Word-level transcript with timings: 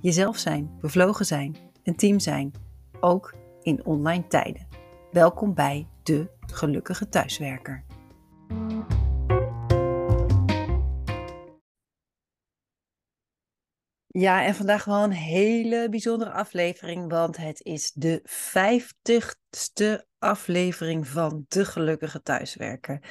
jezelf 0.00 0.38
zijn, 0.38 0.76
bevlogen 0.80 1.26
zijn, 1.26 1.56
een 1.82 1.96
team 1.96 2.18
zijn, 2.18 2.52
ook 3.00 3.34
in 3.62 3.84
online 3.84 4.26
tijden. 4.26 4.66
Welkom 5.10 5.54
bij 5.54 5.88
de 6.02 6.30
Gelukkige 6.52 7.08
Thuiswerker. 7.08 7.84
Ja, 14.06 14.44
en 14.44 14.54
vandaag 14.54 14.84
wel 14.84 15.02
een 15.02 15.10
hele 15.10 15.88
bijzondere 15.88 16.30
aflevering, 16.30 17.10
want 17.10 17.36
het 17.36 17.60
is 17.62 17.92
de 17.92 18.20
vijftigste 18.24 20.06
aflevering 20.18 21.08
van 21.08 21.44
De 21.48 21.64
Gelukkige 21.64 22.22
Thuiswerker. 22.22 23.02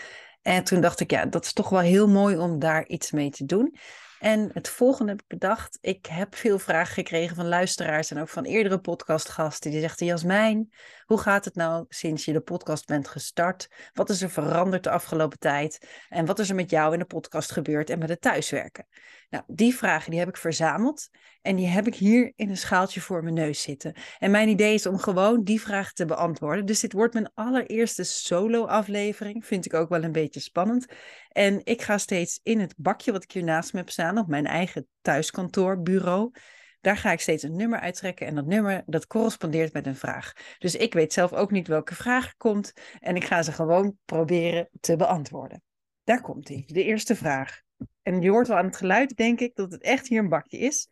En 0.41 0.63
toen 0.63 0.81
dacht 0.81 0.99
ik, 0.99 1.11
ja, 1.11 1.25
dat 1.25 1.45
is 1.45 1.53
toch 1.53 1.69
wel 1.69 1.79
heel 1.79 2.07
mooi 2.07 2.37
om 2.37 2.59
daar 2.59 2.87
iets 2.87 3.11
mee 3.11 3.29
te 3.29 3.45
doen. 3.45 3.75
En 4.19 4.49
het 4.53 4.69
volgende 4.69 5.11
heb 5.11 5.21
ik 5.21 5.27
bedacht. 5.27 5.77
Ik 5.81 6.05
heb 6.05 6.35
veel 6.35 6.59
vragen 6.59 6.93
gekregen 6.93 7.35
van 7.35 7.47
luisteraars 7.47 8.11
en 8.11 8.19
ook 8.19 8.29
van 8.29 8.43
eerdere 8.43 8.79
podcastgasten. 8.79 9.71
Die 9.71 9.79
zeggen: 9.79 10.05
Jasmijn, 10.05 10.73
hoe 11.05 11.17
gaat 11.17 11.45
het 11.45 11.55
nou 11.55 11.85
sinds 11.89 12.25
je 12.25 12.33
de 12.33 12.41
podcast 12.41 12.85
bent 12.85 13.07
gestart? 13.07 13.69
Wat 13.93 14.09
is 14.09 14.21
er 14.21 14.29
veranderd 14.29 14.83
de 14.83 14.89
afgelopen 14.89 15.39
tijd? 15.39 16.05
En 16.09 16.25
wat 16.25 16.39
is 16.39 16.49
er 16.49 16.55
met 16.55 16.69
jou 16.69 16.93
in 16.93 16.99
de 16.99 17.05
podcast 17.05 17.51
gebeurd 17.51 17.89
en 17.89 17.99
met 17.99 18.09
het 18.09 18.21
thuiswerken? 18.21 18.87
Nou, 19.29 19.43
die 19.47 19.75
vragen 19.75 20.09
die 20.11 20.19
heb 20.19 20.29
ik 20.29 20.37
verzameld 20.37 21.09
en 21.41 21.55
die 21.55 21.67
heb 21.67 21.87
ik 21.87 21.95
hier 21.95 22.33
in 22.35 22.49
een 22.49 22.57
schaaltje 22.57 23.01
voor 23.01 23.23
mijn 23.23 23.35
neus 23.35 23.61
zitten. 23.61 23.95
En 24.19 24.31
mijn 24.31 24.49
idee 24.49 24.73
is 24.73 24.85
om 24.85 24.97
gewoon 24.97 25.43
die 25.43 25.61
vragen 25.61 25.93
te 25.93 26.05
beantwoorden. 26.05 26.65
Dus 26.65 26.79
dit 26.79 26.93
wordt 26.93 27.13
mijn 27.13 27.31
allereerste 27.33 28.03
solo-aflevering. 28.03 29.45
Vind 29.45 29.65
ik 29.65 29.73
ook 29.73 29.89
wel 29.89 30.03
een 30.03 30.11
beetje 30.11 30.39
spannend. 30.39 30.85
En 31.29 31.61
ik 31.63 31.81
ga 31.81 31.97
steeds 31.97 32.39
in 32.43 32.59
het 32.59 32.73
bakje 32.77 33.11
wat 33.11 33.23
ik 33.23 33.31
hier 33.31 33.43
naast 33.43 33.73
me 33.73 33.79
heb 33.79 33.89
staan, 33.89 34.17
op 34.17 34.27
mijn 34.27 34.45
eigen 34.45 34.87
thuiskantoorbureau. 35.01 36.31
Daar 36.81 36.97
ga 36.97 37.11
ik 37.11 37.19
steeds 37.19 37.43
een 37.43 37.55
nummer 37.55 37.79
uittrekken 37.79 38.27
en 38.27 38.35
dat 38.35 38.45
nummer 38.45 38.83
dat 38.85 39.07
correspondeert 39.07 39.73
met 39.73 39.85
een 39.85 39.95
vraag. 39.95 40.33
Dus 40.57 40.75
ik 40.75 40.93
weet 40.93 41.13
zelf 41.13 41.33
ook 41.33 41.51
niet 41.51 41.67
welke 41.67 41.95
vraag 41.95 42.35
komt 42.37 42.73
en 42.99 43.15
ik 43.15 43.23
ga 43.23 43.43
ze 43.43 43.51
gewoon 43.51 43.97
proberen 44.05 44.69
te 44.79 44.95
beantwoorden. 44.95 45.61
Daar 46.03 46.21
komt 46.21 46.47
hij. 46.47 46.63
De 46.67 46.83
eerste 46.83 47.15
vraag. 47.15 47.64
En 48.01 48.21
je 48.21 48.29
hoort 48.29 48.47
wel 48.47 48.57
aan 48.57 48.65
het 48.65 48.75
geluid, 48.75 49.15
denk 49.15 49.39
ik, 49.39 49.55
dat 49.55 49.71
het 49.71 49.81
echt 49.81 50.07
hier 50.07 50.19
een 50.19 50.29
bakje 50.29 50.57
is. 50.57 50.87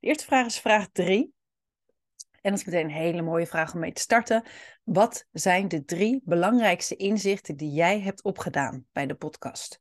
De 0.00 0.06
eerste 0.06 0.24
vraag 0.24 0.46
is 0.46 0.60
vraag 0.60 0.88
3. 0.92 1.32
En 2.40 2.50
dat 2.50 2.58
is 2.58 2.64
meteen 2.64 2.84
een 2.84 2.90
hele 2.90 3.22
mooie 3.22 3.46
vraag 3.46 3.74
om 3.74 3.80
mee 3.80 3.92
te 3.92 4.00
starten. 4.00 4.44
Wat 4.82 5.26
zijn 5.32 5.68
de 5.68 5.84
drie 5.84 6.22
belangrijkste 6.24 6.96
inzichten 6.96 7.56
die 7.56 7.70
jij 7.70 8.00
hebt 8.00 8.22
opgedaan 8.22 8.86
bij 8.92 9.06
de 9.06 9.14
podcast? 9.14 9.78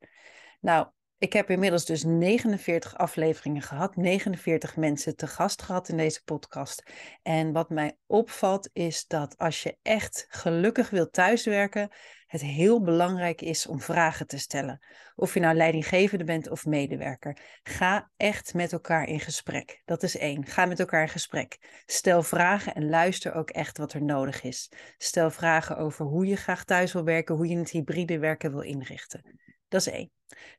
Nou, 0.61 0.87
ik 1.23 1.33
heb 1.33 1.49
inmiddels 1.49 1.85
dus 1.85 2.03
49 2.03 2.97
afleveringen 2.97 3.61
gehad, 3.61 3.95
49 3.95 4.75
mensen 4.75 5.15
te 5.15 5.27
gast 5.27 5.61
gehad 5.61 5.89
in 5.89 5.97
deze 5.97 6.23
podcast. 6.23 6.83
En 7.21 7.51
wat 7.51 7.69
mij 7.69 7.97
opvalt 8.05 8.69
is 8.73 9.07
dat 9.07 9.37
als 9.37 9.63
je 9.63 9.77
echt 9.81 10.25
gelukkig 10.29 10.89
wilt 10.89 11.13
thuiswerken, 11.13 11.89
het 12.25 12.41
heel 12.41 12.81
belangrijk 12.81 13.41
is 13.41 13.67
om 13.67 13.81
vragen 13.81 14.27
te 14.27 14.37
stellen. 14.37 14.79
Of 15.15 15.33
je 15.33 15.39
nou 15.39 15.55
leidinggevende 15.55 16.23
bent 16.23 16.49
of 16.49 16.65
medewerker. 16.65 17.37
Ga 17.63 18.11
echt 18.17 18.53
met 18.53 18.71
elkaar 18.71 19.07
in 19.07 19.19
gesprek. 19.19 19.81
Dat 19.85 20.03
is 20.03 20.17
één. 20.17 20.45
Ga 20.45 20.65
met 20.65 20.79
elkaar 20.79 21.01
in 21.01 21.09
gesprek. 21.09 21.83
Stel 21.85 22.23
vragen 22.23 22.75
en 22.75 22.89
luister 22.89 23.33
ook 23.33 23.49
echt 23.49 23.77
wat 23.77 23.93
er 23.93 24.03
nodig 24.03 24.43
is. 24.43 24.71
Stel 24.97 25.31
vragen 25.31 25.77
over 25.77 26.05
hoe 26.05 26.25
je 26.25 26.35
graag 26.35 26.63
thuis 26.63 26.93
wil 26.93 27.03
werken, 27.03 27.35
hoe 27.35 27.47
je 27.47 27.57
het 27.57 27.69
hybride 27.69 28.19
werken 28.19 28.51
wil 28.51 28.61
inrichten. 28.61 29.39
Dat 29.67 29.81
is 29.81 29.93
één. 29.93 30.11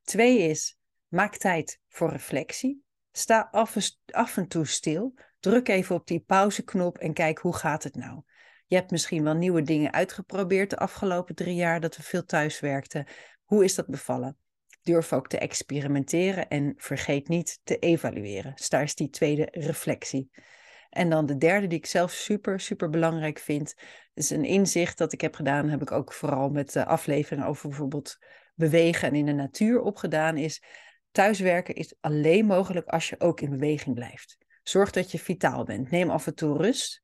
Twee 0.03 0.39
is, 0.39 0.79
maak 1.09 1.37
tijd 1.37 1.81
voor 1.89 2.11
reflectie. 2.11 2.85
Sta 3.13 3.49
af, 4.11 4.37
en 4.37 4.49
toe 4.49 4.67
stil. 4.67 5.15
Druk 5.41 5.69
even 5.69 5.95
op 5.95 6.07
die 6.07 6.21
pauzeknop 6.21 6.99
en 6.99 7.13
kijk 7.13 7.39
hoe 7.39 7.55
gaat 7.55 7.83
het 7.83 7.95
nou. 7.95 8.23
Je 8.67 8.77
hebt 8.77 8.91
misschien 8.91 9.25
wel 9.25 9.35
nieuwe 9.35 9.63
dingen 9.63 9.93
uitgeprobeerd 9.93 10.71
de 10.71 10.77
afgelopen 10.77 11.35
drie 11.35 11.55
jaar 11.55 11.81
dat 11.81 11.97
we 11.97 12.03
veel 12.03 12.25
thuis 12.25 12.61
werkten. 12.61 13.07
Hoe 13.45 13.65
is 13.65 13.75
dat 13.75 13.87
bevallen? 13.87 14.39
Durf 14.83 15.13
ook 15.13 15.29
te 15.29 15.39
experimenteren 15.39 16.49
en 16.49 16.75
vergeet 16.77 17.29
niet 17.29 17.61
te 17.65 17.79
evalueren. 17.79 18.53
Dus 18.55 18.69
daar 18.69 18.83
is 18.83 18.95
die 18.95 19.11
tweede 19.11 19.49
reflectie. 19.51 20.31
En 20.91 21.11
dan 21.11 21.27
de 21.27 21.37
derde, 21.37 21.67
die 21.67 21.79
ik 21.79 21.87
zelf 21.87 22.13
super, 22.13 22.61
super 22.61 22.91
belangrijk 22.91 23.39
vind, 23.39 23.75
is 24.15 24.31
een 24.31 24.45
inzicht 24.45 24.99
dat 24.99 25.13
ik 25.13 25.21
heb 25.21 25.35
gedaan. 25.35 25.69
Heb 25.69 25.83
ik 25.83 25.93
ook 25.93 26.13
vooral 26.13 26.49
met 26.49 26.77
afleveringen 26.77 27.47
over 27.47 27.69
bijvoorbeeld 27.69 28.19
bewegen 28.55 29.09
en 29.09 29.15
in 29.15 29.27
de 29.27 29.33
natuur 29.33 29.81
opgedaan. 29.81 30.37
Is 30.37 30.63
thuiswerken 31.11 31.75
is 31.75 31.95
alleen 32.01 32.47
mogelijk 32.47 32.87
als 32.87 33.09
je 33.09 33.21
ook 33.21 33.41
in 33.41 33.51
beweging 33.51 33.95
blijft. 33.95 34.39
Zorg 34.63 34.91
dat 34.91 35.11
je 35.11 35.19
vitaal 35.19 35.65
bent. 35.65 35.91
Neem 35.91 36.11
af 36.11 36.27
en 36.27 36.35
toe 36.35 36.57
rust. 36.57 37.03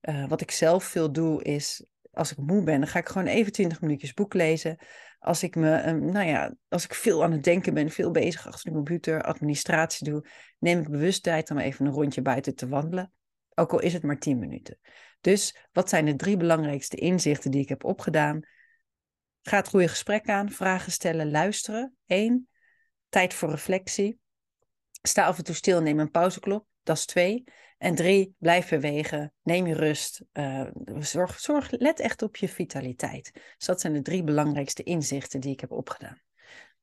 Uh, 0.00 0.28
wat 0.28 0.40
ik 0.40 0.50
zelf 0.50 0.84
veel 0.84 1.12
doe 1.12 1.42
is, 1.42 1.86
als 2.12 2.30
ik 2.30 2.36
moe 2.36 2.62
ben, 2.62 2.80
dan 2.80 2.88
ga 2.88 2.98
ik 2.98 3.08
gewoon 3.08 3.26
even 3.26 3.52
20 3.52 3.80
minuutjes 3.80 4.14
boek 4.14 4.34
lezen. 4.34 4.78
Als 5.18 5.42
ik 5.42 5.54
me, 5.54 5.88
um, 5.88 6.12
nou 6.12 6.26
ja, 6.26 6.54
als 6.68 6.84
ik 6.84 6.94
veel 6.94 7.24
aan 7.24 7.32
het 7.32 7.44
denken 7.44 7.74
ben, 7.74 7.90
veel 7.90 8.10
bezig 8.10 8.46
achter 8.46 8.70
de 8.70 8.76
computer, 8.76 9.22
administratie 9.22 10.10
doe, 10.10 10.26
neem 10.58 10.80
ik 10.80 10.88
bewust 10.88 11.22
tijd 11.22 11.50
om 11.50 11.58
even 11.58 11.86
een 11.86 11.92
rondje 11.92 12.22
buiten 12.22 12.54
te 12.54 12.68
wandelen. 12.68 13.12
Ook 13.54 13.72
al 13.72 13.80
is 13.80 13.92
het 13.92 14.02
maar 14.02 14.18
10 14.18 14.38
minuten. 14.38 14.78
Dus 15.20 15.56
wat 15.72 15.88
zijn 15.88 16.04
de 16.04 16.16
drie 16.16 16.36
belangrijkste 16.36 16.96
inzichten 16.96 17.50
die 17.50 17.60
ik 17.60 17.68
heb 17.68 17.84
opgedaan? 17.84 18.40
Ga 19.48 19.56
het 19.56 19.68
goede 19.68 19.88
gesprek 19.88 20.28
aan, 20.28 20.50
vragen 20.50 20.92
stellen, 20.92 21.30
luisteren. 21.30 21.96
Eén. 22.06 22.48
Tijd 23.08 23.34
voor 23.34 23.50
reflectie. 23.50 24.18
Sta 25.02 25.26
af 25.26 25.38
en 25.38 25.44
toe 25.44 25.54
stil, 25.54 25.82
neem 25.82 25.98
een 25.98 26.10
pauzeklop. 26.10 26.66
Dat 26.82 26.96
is 26.96 27.04
twee. 27.04 27.44
En 27.78 27.94
drie, 27.94 28.34
blijf 28.38 28.68
bewegen, 28.68 29.32
neem 29.42 29.66
je 29.66 29.74
rust, 29.74 30.24
uh, 30.32 30.66
zorg, 30.98 31.40
zorg, 31.40 31.70
let 31.70 32.00
echt 32.00 32.22
op 32.22 32.36
je 32.36 32.48
vitaliteit. 32.48 33.30
Dus 33.56 33.66
dat 33.66 33.80
zijn 33.80 33.92
de 33.92 34.02
drie 34.02 34.24
belangrijkste 34.24 34.82
inzichten 34.82 35.40
die 35.40 35.52
ik 35.52 35.60
heb 35.60 35.72
opgedaan. 35.72 36.20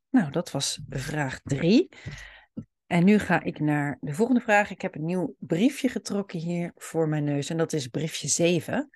Nou, 0.09 0.31
dat 0.31 0.51
was 0.51 0.79
vraag 0.89 1.39
drie. 1.43 1.89
En 2.87 3.03
nu 3.03 3.19
ga 3.19 3.43
ik 3.43 3.59
naar 3.59 3.97
de 4.01 4.13
volgende 4.13 4.41
vraag. 4.41 4.71
Ik 4.71 4.81
heb 4.81 4.95
een 4.95 5.05
nieuw 5.05 5.35
briefje 5.39 5.89
getrokken 5.89 6.39
hier 6.39 6.71
voor 6.75 7.07
mijn 7.07 7.23
neus 7.23 7.49
en 7.49 7.57
dat 7.57 7.73
is 7.73 7.87
briefje 7.87 8.27
7. 8.27 8.89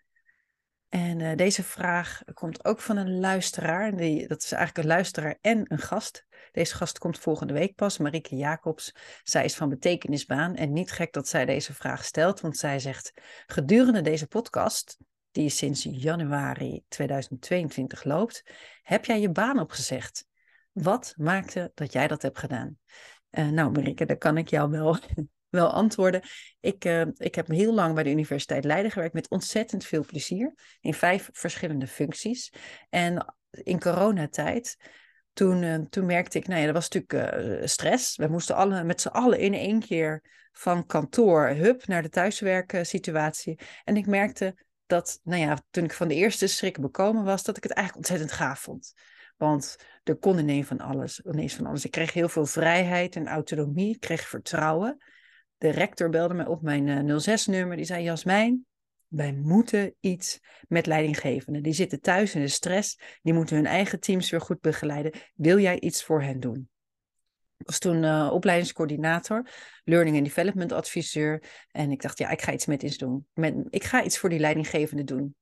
En 0.90 1.20
uh, 1.20 1.36
deze 1.36 1.64
vraag 1.64 2.22
komt 2.34 2.66
ook 2.66 2.82
van 2.82 2.98
een 2.98 3.20
luisteraar. 3.20 3.96
Die, 3.96 4.28
dat 4.28 4.44
is 4.44 4.52
eigenlijk 4.52 4.88
een 4.88 4.94
luisteraar 4.94 5.38
en 5.42 5.64
een 5.68 5.80
gast. 5.80 6.26
Deze 6.52 6.76
gast 6.76 6.98
komt 6.98 7.20
volgende 7.20 7.54
week 7.54 7.76
pas, 7.76 7.98
Marieke 7.98 8.36
Jacobs. 8.36 8.96
Zij 9.24 9.46
is 9.46 9.56
van 9.56 9.70
betekenisbaan 9.70 10.56
en 10.56 10.74
niet 10.74 10.92
gek 10.92 11.14
dat 11.14 11.28
zij 11.28 11.46
deze 11.46 11.74
vraag 11.74 12.06
stelt, 12.06 12.42
want 12.42 12.58
zij 12.58 12.80
zegt: 12.80 13.14
Gedurende 13.46 14.02
deze 14.02 14.28
podcast, 14.28 14.98
die 15.32 15.50
sinds 15.50 15.88
januari 15.92 16.84
2022 16.88 18.04
loopt, 18.04 18.44
heb 18.82 19.06
jij 19.06 19.20
je 19.20 19.32
baan 19.32 19.60
opgezegd. 19.60 20.26
Wat 20.72 21.14
maakte 21.18 21.72
dat 21.74 21.94
jij 21.94 22.08
dat 22.08 22.22
hebt 22.22 22.40
gedaan? 22.40 22.78
Uh, 23.32 23.50
nou, 23.50 23.72
Marieke, 23.72 24.06
daar 24.06 24.18
kan 24.18 24.38
ik 24.38 24.50
jou 24.50 24.70
wel 24.70 24.98
wel 25.50 25.72
antwoorden. 25.72 26.22
Ik, 26.60 26.86
uh, 26.86 27.06
ik 27.18 27.36
heb 27.36 27.48
heel 27.48 27.74
lang 27.74 27.94
bij 27.94 28.04
de 28.04 28.10
Universiteit 28.10 28.64
Leiden 28.64 28.92
gewerkt 28.92 29.14
met 29.14 29.30
ontzettend 29.30 29.86
veel 29.86 30.06
plezier 30.06 30.54
in 30.82 30.94
vijf 30.94 31.30
verschillende 31.32 31.88
functies. 31.88 32.54
En 32.90 33.36
in 33.50 33.80
coronatijd, 33.80 34.78
toen, 35.34 35.62
uh, 35.62 35.76
toen 35.76 36.06
merkte 36.06 36.38
ik, 36.38 36.48
nou 36.48 36.62
ja, 36.62 36.68
er 36.68 36.74
was 36.74 36.90
natuurlijk 36.90 37.36
uh, 37.38 37.66
stress. 37.68 38.16
We 38.16 38.28
moesten 38.28 38.56
alle, 38.56 38.84
met 38.84 39.02
z'n 39.02 39.08
allen 39.08 39.40
in 39.40 39.54
één 39.54 39.80
keer 39.80 40.24
van 40.52 40.86
kantoor, 40.86 41.48
hup, 41.48 41.88
naar 41.88 42.02
de 42.02 42.10
thuiswerksituatie. 42.10 43.60
En 43.84 43.98
ik 43.98 44.06
merkte 44.06 44.56
dat, 44.86 45.20
nou 45.24 45.42
ja, 45.42 45.58
toen 45.70 45.84
ik 45.84 45.94
van 45.94 46.08
de 46.08 46.16
eerste 46.16 46.48
schrik 46.48 46.82
bekomen 46.82 47.24
was, 47.24 47.44
dat 47.44 47.58
ik 47.58 47.64
het 47.64 47.72
eigenlijk 47.72 48.08
ontzettend 48.08 48.40
gaaf 48.40 48.60
vond. 48.60 48.94
Want 49.38 49.76
er 50.04 50.16
kon 50.16 50.38
ineens 50.38 50.68
van 50.68 50.80
alles, 50.80 51.20
ineens 51.20 51.56
van 51.56 51.66
alles. 51.66 51.86
Ik 51.86 51.92
kreeg 51.92 52.14
heel 52.14 52.30
veel 52.30 52.46
vrijheid 52.46 53.16
en 53.16 53.28
autonomie, 53.28 53.94
ik 53.94 54.00
kreeg 54.00 54.28
vertrouwen 54.28 54.98
de 55.58 55.70
rector 55.70 56.10
belde 56.10 56.34
me 56.34 56.48
op 56.48 56.62
mijn 56.62 57.10
06-nummer. 57.22 57.72
Eh, 57.72 57.78
die 57.78 57.86
zei: 57.86 58.04
Jasmijn, 58.04 58.66
wij 59.08 59.34
moeten 59.34 59.96
iets 60.00 60.40
met 60.68 60.86
leidinggevenden. 60.86 61.64
Die 61.64 61.74
zitten 61.74 62.02
thuis 62.02 62.36
in 62.36 62.42
de 62.42 62.48
stress. 62.48 63.00
Die 63.22 63.34
moeten 63.34 63.56
hun 63.56 63.66
eigen 63.66 64.00
teams 64.00 64.30
weer 64.30 64.42
goed 64.42 64.62
begeleiden. 64.62 65.12
Wil 65.36 65.60
jij 65.60 65.80
iets 65.80 66.04
voor 66.04 66.22
hen 66.22 66.40
doen? 66.40 66.70
Ik 67.58 67.66
was 67.66 67.80
toen 67.80 68.04
uh, 68.04 68.30
opleidingscoördinator, 68.34 69.48
learning 69.84 70.16
and 70.16 70.26
development 70.26 70.72
adviseur. 70.72 71.44
En 71.72 71.92
ik 71.92 72.02
dacht, 72.02 72.18
ja, 72.18 72.30
ik 72.30 72.42
ga 72.42 72.52
iets 72.52 72.66
met 72.66 72.84
iets 72.84 72.98
doen. 72.98 73.28
Met, 73.34 73.56
ik 73.70 73.84
ga 73.84 74.04
iets 74.04 74.18
voor 74.18 74.30
die 74.30 74.40
leidinggevende 74.40 75.04
doen. 75.04 75.36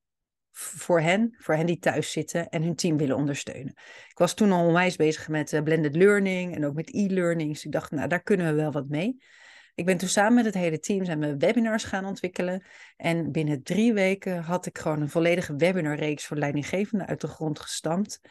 Voor 0.52 1.02
hen, 1.02 1.36
voor 1.38 1.56
hen 1.56 1.66
die 1.66 1.80
thuis 1.80 2.12
zitten 2.12 2.50
en 2.50 2.64
hun 2.64 2.76
team 2.76 2.98
willen 2.98 3.16
ondersteunen. 3.16 3.74
Ik 4.10 4.18
was 4.18 4.34
toen 4.34 4.52
al 4.52 4.66
onwijs 4.66 4.96
bezig 4.96 5.28
met 5.28 5.52
uh, 5.52 5.62
blended 5.62 5.96
learning 5.96 6.56
en 6.56 6.66
ook 6.66 6.74
met 6.74 6.94
e-learning. 6.94 7.50
Dus 7.50 7.66
ik 7.66 7.72
dacht, 7.72 7.92
nou, 7.92 8.08
daar 8.08 8.24
kunnen 8.24 8.48
we 8.48 8.54
wel 8.54 8.72
wat 8.72 8.88
mee. 8.88 9.18
Ik 9.76 9.86
ben 9.86 9.98
toen 9.98 10.10
samen 10.10 10.34
met 10.34 10.46
het 10.46 10.54
hele 10.54 10.80
team 10.80 11.06
zijn 11.06 11.20
we 11.20 11.38
webinars 11.38 11.84
gaan 11.84 12.06
ontwikkelen. 12.06 12.64
En 12.98 13.32
binnen 13.32 13.64
drie 13.64 13.94
weken 13.94 14.42
had 14.42 14.66
ik 14.66 14.78
gewoon 14.78 15.02
een 15.02 15.10
volledige 15.10 15.56
webinarreeks 15.56 16.26
voor 16.26 16.38
leidinggevenden 16.38 17.08
uit 17.08 17.22
de 17.22 17.28
grond 17.28 17.60
gestampt. 17.60 18.22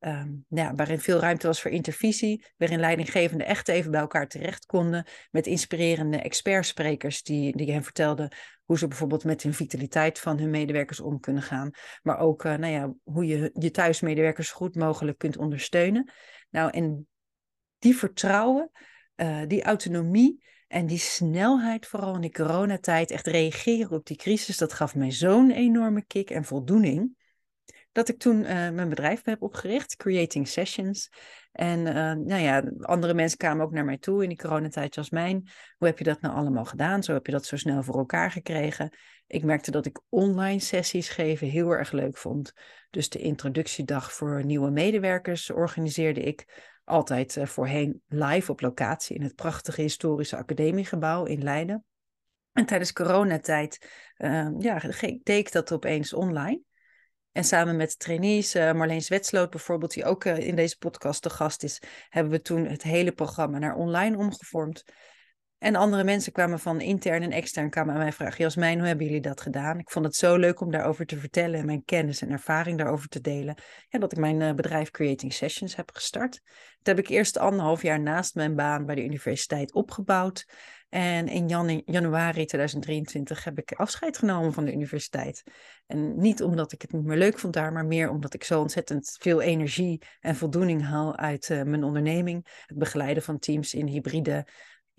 Um, 0.00 0.44
ja, 0.48 0.74
waarin 0.74 1.00
veel 1.00 1.18
ruimte 1.18 1.46
was 1.46 1.60
voor 1.60 1.70
intervisie, 1.70 2.44
waarin 2.56 2.80
leidinggevenden 2.80 3.46
echt 3.46 3.68
even 3.68 3.90
bij 3.90 4.00
elkaar 4.00 4.28
terecht 4.28 4.66
konden, 4.66 5.06
met 5.30 5.46
inspirerende 5.46 6.16
expertsprekers 6.16 7.22
die, 7.22 7.56
die 7.56 7.72
hen 7.72 7.82
vertelden 7.82 8.32
hoe 8.64 8.78
ze 8.78 8.88
bijvoorbeeld 8.88 9.24
met 9.24 9.42
hun 9.42 9.54
vitaliteit 9.54 10.18
van 10.18 10.38
hun 10.38 10.50
medewerkers 10.50 11.00
om 11.00 11.20
kunnen 11.20 11.42
gaan, 11.42 11.70
maar 12.02 12.18
ook 12.18 12.44
uh, 12.44 12.54
nou 12.54 12.72
ja, 12.72 12.94
hoe 13.02 13.26
je 13.26 13.50
je 13.52 13.70
thuismedewerkers 13.70 14.50
goed 14.50 14.74
mogelijk 14.74 15.18
kunt 15.18 15.36
ondersteunen. 15.36 16.12
Nou, 16.50 16.70
en 16.70 17.08
die 17.78 17.96
vertrouwen, 17.96 18.70
uh, 19.16 19.42
die 19.46 19.62
autonomie 19.62 20.44
en 20.70 20.86
die 20.86 20.98
snelheid, 20.98 21.86
vooral 21.86 22.14
in 22.14 22.20
de 22.20 22.30
coronatijd, 22.30 23.10
echt 23.10 23.26
reageren 23.26 23.90
op 23.90 24.06
die 24.06 24.16
crisis, 24.16 24.56
dat 24.56 24.72
gaf 24.72 24.94
mij 24.94 25.10
zo'n 25.10 25.50
enorme 25.50 26.04
kick 26.06 26.30
en 26.30 26.44
voldoening 26.44 27.16
dat 27.92 28.08
ik 28.08 28.18
toen 28.18 28.40
uh, 28.40 28.46
mijn 28.48 28.88
bedrijf 28.88 29.24
heb 29.24 29.42
opgericht, 29.42 29.96
Creating 29.96 30.48
Sessions. 30.48 31.10
En 31.52 31.78
uh, 31.78 31.94
nou 32.12 32.34
ja, 32.34 32.72
andere 32.80 33.14
mensen 33.14 33.38
kwamen 33.38 33.64
ook 33.64 33.72
naar 33.72 33.84
mij 33.84 33.98
toe 33.98 34.22
in 34.22 34.28
die 34.28 34.38
coronatijd, 34.38 34.94
Jasmijn. 34.94 35.48
Hoe 35.78 35.86
heb 35.86 35.98
je 35.98 36.04
dat 36.04 36.20
nou 36.20 36.34
allemaal 36.34 36.64
gedaan? 36.64 37.02
Zo 37.02 37.12
heb 37.12 37.26
je 37.26 37.32
dat 37.32 37.46
zo 37.46 37.56
snel 37.56 37.82
voor 37.82 37.98
elkaar 37.98 38.30
gekregen. 38.30 38.96
Ik 39.26 39.44
merkte 39.44 39.70
dat 39.70 39.86
ik 39.86 40.00
online 40.08 40.60
sessies 40.60 41.08
geven 41.08 41.48
heel 41.48 41.70
erg 41.70 41.92
leuk 41.92 42.16
vond. 42.16 42.52
Dus 42.90 43.08
de 43.08 43.18
introductiedag 43.18 44.12
voor 44.12 44.44
nieuwe 44.44 44.70
medewerkers 44.70 45.50
organiseerde 45.50 46.20
ik 46.20 46.69
altijd 46.84 47.36
uh, 47.36 47.46
voorheen 47.46 48.02
live 48.06 48.52
op 48.52 48.60
locatie 48.60 49.16
in 49.16 49.22
het 49.22 49.34
prachtige 49.34 49.80
historische 49.80 50.36
academiegebouw 50.36 51.24
in 51.24 51.42
Leiden. 51.42 51.84
En 52.52 52.66
tijdens 52.66 52.92
coronatijd 52.92 53.88
ja, 54.58 54.80
deed 54.98 55.28
ik 55.28 55.52
dat 55.52 55.72
opeens 55.72 56.12
online. 56.12 56.60
En 57.32 57.44
samen 57.44 57.76
met 57.76 57.98
trainees, 57.98 58.54
uh, 58.54 58.72
Marleen 58.72 59.02
Zwetsloot 59.02 59.50
bijvoorbeeld, 59.50 59.92
die 59.92 60.04
ook 60.04 60.24
uh, 60.24 60.38
in 60.38 60.56
deze 60.56 60.78
podcast 60.78 61.22
te 61.22 61.30
gast 61.30 61.62
is, 61.62 61.82
hebben 62.08 62.32
we 62.32 62.40
toen 62.40 62.66
het 62.66 62.82
hele 62.82 63.12
programma 63.12 63.58
naar 63.58 63.74
online 63.74 64.16
omgevormd. 64.16 64.84
En 65.60 65.76
andere 65.76 66.04
mensen 66.04 66.32
kwamen 66.32 66.58
van 66.58 66.80
intern 66.80 67.22
en 67.22 67.32
extern 67.32 67.70
kwamen 67.70 67.94
aan 67.94 68.00
mij 68.00 68.12
vragen, 68.12 68.44
Jasmijn, 68.44 68.78
hoe 68.78 68.86
hebben 68.86 69.06
jullie 69.06 69.20
dat 69.20 69.40
gedaan? 69.40 69.78
Ik 69.78 69.90
vond 69.90 70.04
het 70.04 70.16
zo 70.16 70.36
leuk 70.36 70.60
om 70.60 70.70
daarover 70.70 71.06
te 71.06 71.16
vertellen 71.16 71.60
en 71.60 71.66
mijn 71.66 71.84
kennis 71.84 72.22
en 72.22 72.30
ervaring 72.30 72.78
daarover 72.78 73.08
te 73.08 73.20
delen. 73.20 73.54
Ja, 73.88 73.98
dat 73.98 74.12
ik 74.12 74.18
mijn 74.18 74.40
uh, 74.40 74.52
bedrijf 74.52 74.90
Creating 74.90 75.32
Sessions 75.32 75.76
heb 75.76 75.90
gestart. 75.92 76.40
Dat 76.82 76.96
heb 76.96 76.98
ik 76.98 77.08
eerst 77.08 77.38
anderhalf 77.38 77.82
jaar 77.82 78.00
naast 78.00 78.34
mijn 78.34 78.54
baan 78.54 78.86
bij 78.86 78.94
de 78.94 79.04
universiteit 79.04 79.72
opgebouwd. 79.72 80.46
En 80.88 81.28
in 81.28 81.48
januari 81.84 82.44
2023 82.44 83.44
heb 83.44 83.58
ik 83.58 83.72
afscheid 83.72 84.18
genomen 84.18 84.52
van 84.52 84.64
de 84.64 84.72
universiteit. 84.72 85.42
En 85.86 86.20
niet 86.20 86.42
omdat 86.42 86.72
ik 86.72 86.82
het 86.82 86.92
niet 86.92 87.04
meer 87.04 87.16
leuk 87.16 87.38
vond 87.38 87.54
daar, 87.54 87.72
maar 87.72 87.86
meer 87.86 88.10
omdat 88.10 88.34
ik 88.34 88.44
zo 88.44 88.60
ontzettend 88.60 89.16
veel 89.20 89.40
energie 89.40 90.02
en 90.20 90.36
voldoening 90.36 90.84
haal 90.84 91.16
uit 91.16 91.48
uh, 91.48 91.62
mijn 91.62 91.84
onderneming. 91.84 92.64
Het 92.66 92.78
begeleiden 92.78 93.22
van 93.22 93.38
teams 93.38 93.74
in 93.74 93.86
hybride, 93.86 94.46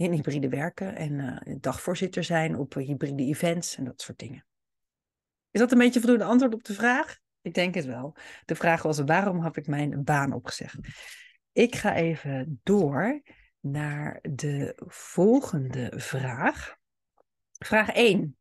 in 0.01 0.11
hybride 0.11 0.49
werken 0.49 0.95
en 0.95 1.13
uh, 1.13 1.55
dagvoorzitter 1.59 2.23
zijn 2.23 2.57
op 2.57 2.75
uh, 2.75 2.85
hybride 2.87 3.23
events 3.23 3.77
en 3.77 3.83
dat 3.83 4.01
soort 4.01 4.19
dingen. 4.19 4.45
Is 5.51 5.59
dat 5.59 5.71
een 5.71 5.77
beetje 5.77 5.99
voldoende 5.99 6.23
antwoord 6.23 6.53
op 6.53 6.63
de 6.63 6.73
vraag? 6.73 7.19
Ik 7.41 7.53
denk 7.53 7.75
het 7.75 7.85
wel. 7.85 8.15
De 8.45 8.55
vraag 8.55 8.81
was: 8.81 8.99
waarom 8.99 9.43
heb 9.43 9.57
ik 9.57 9.67
mijn 9.67 10.03
baan 10.03 10.33
opgezegd? 10.33 10.77
Ik 11.51 11.75
ga 11.75 11.95
even 11.95 12.59
door 12.63 13.21
naar 13.59 14.19
de 14.21 14.73
volgende 14.87 15.91
vraag. 15.95 16.75
Vraag 17.57 17.89
1. 17.89 18.37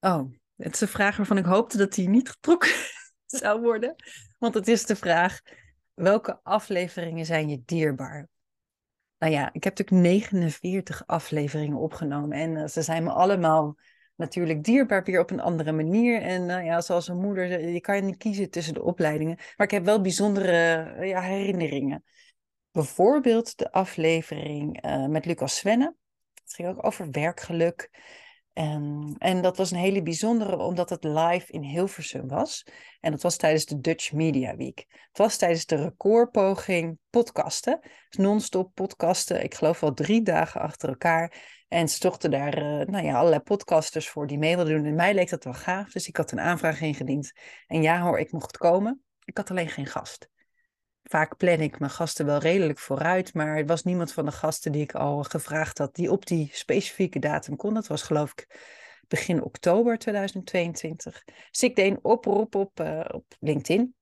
Oh, 0.00 0.32
het 0.56 0.74
is 0.74 0.80
een 0.80 0.88
vraag 0.88 1.16
waarvan 1.16 1.38
ik 1.38 1.44
hoopte 1.44 1.76
dat 1.76 1.92
die 1.92 2.08
niet 2.08 2.28
getrokken 2.28 2.72
zou 3.26 3.60
worden. 3.60 3.94
Want 4.38 4.54
het 4.54 4.68
is 4.68 4.86
de 4.86 4.96
vraag: 4.96 5.40
welke 5.94 6.40
afleveringen 6.42 7.26
zijn 7.26 7.48
je 7.48 7.62
dierbaar? 7.64 8.28
Nou 9.18 9.32
ja, 9.32 9.50
ik 9.52 9.64
heb 9.64 9.78
natuurlijk 9.78 10.06
49 10.06 11.06
afleveringen 11.06 11.78
opgenomen 11.78 12.38
en 12.38 12.56
uh, 12.56 12.66
ze 12.66 12.82
zijn 12.82 13.04
me 13.04 13.10
allemaal 13.10 13.76
natuurlijk 14.16 14.64
dierbaar 14.64 15.04
weer 15.04 15.20
op 15.20 15.30
een 15.30 15.40
andere 15.40 15.72
manier. 15.72 16.22
En 16.22 16.48
uh, 16.48 16.64
ja, 16.64 16.80
zoals 16.80 17.08
een 17.08 17.20
moeder, 17.20 17.68
je 17.68 17.80
kan 17.80 18.04
niet 18.04 18.16
kiezen 18.16 18.50
tussen 18.50 18.74
de 18.74 18.82
opleidingen. 18.82 19.36
Maar 19.56 19.66
ik 19.66 19.72
heb 19.72 19.84
wel 19.84 20.00
bijzondere 20.00 20.94
uh, 20.98 21.08
ja, 21.08 21.20
herinneringen. 21.20 22.04
Bijvoorbeeld 22.70 23.58
de 23.58 23.72
aflevering 23.72 24.80
met 25.08 25.24
Lucas 25.24 25.56
Svenne. 25.56 25.94
Het 26.34 26.54
ging 26.54 26.68
ook 26.68 26.86
over 26.86 27.10
werkgeluk. 27.10 27.90
Um, 28.58 29.14
en 29.18 29.42
dat 29.42 29.56
was 29.56 29.70
een 29.70 29.78
hele 29.78 30.02
bijzondere, 30.02 30.56
omdat 30.56 30.90
het 30.90 31.04
live 31.04 31.52
in 31.52 31.62
Hilversum 31.62 32.28
was. 32.28 32.64
En 33.00 33.10
dat 33.10 33.22
was 33.22 33.36
tijdens 33.36 33.64
de 33.64 33.80
Dutch 33.80 34.12
Media 34.12 34.56
Week. 34.56 34.86
Het 34.88 35.18
was 35.18 35.36
tijdens 35.36 35.66
de 35.66 35.76
recordpoging 35.76 36.98
podcasten. 37.10 37.78
Dus 37.80 38.24
non-stop 38.24 38.74
podcasten. 38.74 39.42
Ik 39.42 39.54
geloof 39.54 39.80
wel 39.80 39.94
drie 39.94 40.22
dagen 40.22 40.60
achter 40.60 40.88
elkaar. 40.88 41.32
En 41.68 41.88
ze 41.88 41.96
zochten 41.96 42.30
daar 42.30 42.58
uh, 42.58 42.86
nou 42.86 43.04
ja, 43.04 43.16
allerlei 43.16 43.40
podcasters 43.40 44.08
voor 44.08 44.26
die 44.26 44.38
mee 44.38 44.56
wilden 44.56 44.76
doen. 44.76 44.86
En 44.86 44.94
mij 44.94 45.14
leek 45.14 45.30
dat 45.30 45.44
wel 45.44 45.54
gaaf. 45.54 45.92
Dus 45.92 46.08
ik 46.08 46.16
had 46.16 46.32
een 46.32 46.40
aanvraag 46.40 46.80
ingediend. 46.80 47.32
En 47.66 47.82
ja 47.82 48.00
hoor, 48.00 48.18
ik 48.18 48.32
mocht 48.32 48.56
komen. 48.56 49.02
Ik 49.24 49.36
had 49.36 49.50
alleen 49.50 49.68
geen 49.68 49.86
gast 49.86 50.28
vaak 51.08 51.36
plan 51.36 51.60
ik 51.60 51.78
mijn 51.78 51.90
gasten 51.90 52.26
wel 52.26 52.38
redelijk 52.38 52.78
vooruit, 52.78 53.34
maar 53.34 53.56
het 53.56 53.68
was 53.68 53.84
niemand 53.84 54.12
van 54.12 54.24
de 54.24 54.32
gasten 54.32 54.72
die 54.72 54.82
ik 54.82 54.94
al 54.94 55.22
gevraagd 55.22 55.78
had 55.78 55.94
die 55.94 56.10
op 56.10 56.26
die 56.26 56.50
specifieke 56.52 57.18
datum 57.18 57.56
kon. 57.56 57.74
Dat 57.74 57.86
was 57.86 58.02
geloof 58.02 58.32
ik 58.32 58.46
begin 59.08 59.42
oktober 59.42 59.98
2022. 59.98 61.24
Dus 61.50 61.62
ik 61.62 61.76
deed 61.76 61.90
een 61.90 62.04
oproep 62.04 62.54
op, 62.54 62.80
uh, 62.80 63.04
op 63.10 63.24
LinkedIn. 63.40 63.94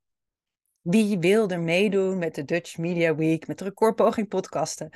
Wie 0.81 1.19
wil 1.19 1.49
er 1.49 1.61
meedoen 1.61 2.19
met 2.19 2.35
de 2.35 2.45
Dutch 2.45 2.79
Media 2.79 3.15
Week, 3.15 3.47
met 3.47 3.59
de 3.59 3.65
recordpoging 3.65 4.29
podcasten? 4.29 4.91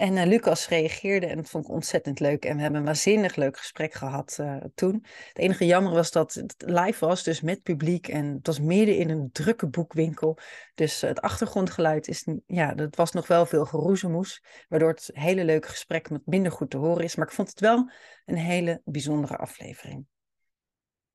En 0.00 0.16
uh, 0.16 0.24
Lucas 0.24 0.68
reageerde 0.68 1.26
en 1.26 1.36
dat 1.36 1.48
vond 1.48 1.64
ik 1.64 1.70
ontzettend 1.70 2.20
leuk. 2.20 2.44
En 2.44 2.56
we 2.56 2.62
hebben 2.62 2.80
een 2.80 2.86
waanzinnig 2.86 3.36
leuk 3.36 3.58
gesprek 3.58 3.94
gehad 3.94 4.36
uh, 4.40 4.56
toen. 4.74 5.04
Het 5.28 5.38
enige 5.38 5.66
jammer 5.66 5.92
was 5.92 6.10
dat 6.10 6.34
het 6.34 6.54
live 6.66 7.06
was, 7.06 7.22
dus 7.22 7.40
met 7.40 7.62
publiek. 7.62 8.08
En 8.08 8.26
het 8.26 8.46
was 8.46 8.60
midden 8.60 8.96
in 8.96 9.10
een 9.10 9.28
drukke 9.32 9.68
boekwinkel. 9.68 10.38
Dus 10.74 11.00
het 11.00 11.20
achtergrondgeluid 11.20 12.08
is, 12.08 12.26
ja, 12.46 12.74
dat 12.74 12.96
was 12.96 13.12
nog 13.12 13.26
wel 13.26 13.46
veel 13.46 13.64
geroezemoes. 13.64 14.42
Waardoor 14.68 14.88
het 14.88 15.10
hele 15.12 15.44
leuke 15.44 15.68
gesprek 15.68 16.08
minder 16.24 16.52
goed 16.52 16.70
te 16.70 16.76
horen 16.76 17.04
is. 17.04 17.16
Maar 17.16 17.26
ik 17.26 17.34
vond 17.34 17.48
het 17.48 17.60
wel 17.60 17.90
een 18.24 18.36
hele 18.36 18.80
bijzondere 18.84 19.36
aflevering. 19.36 20.06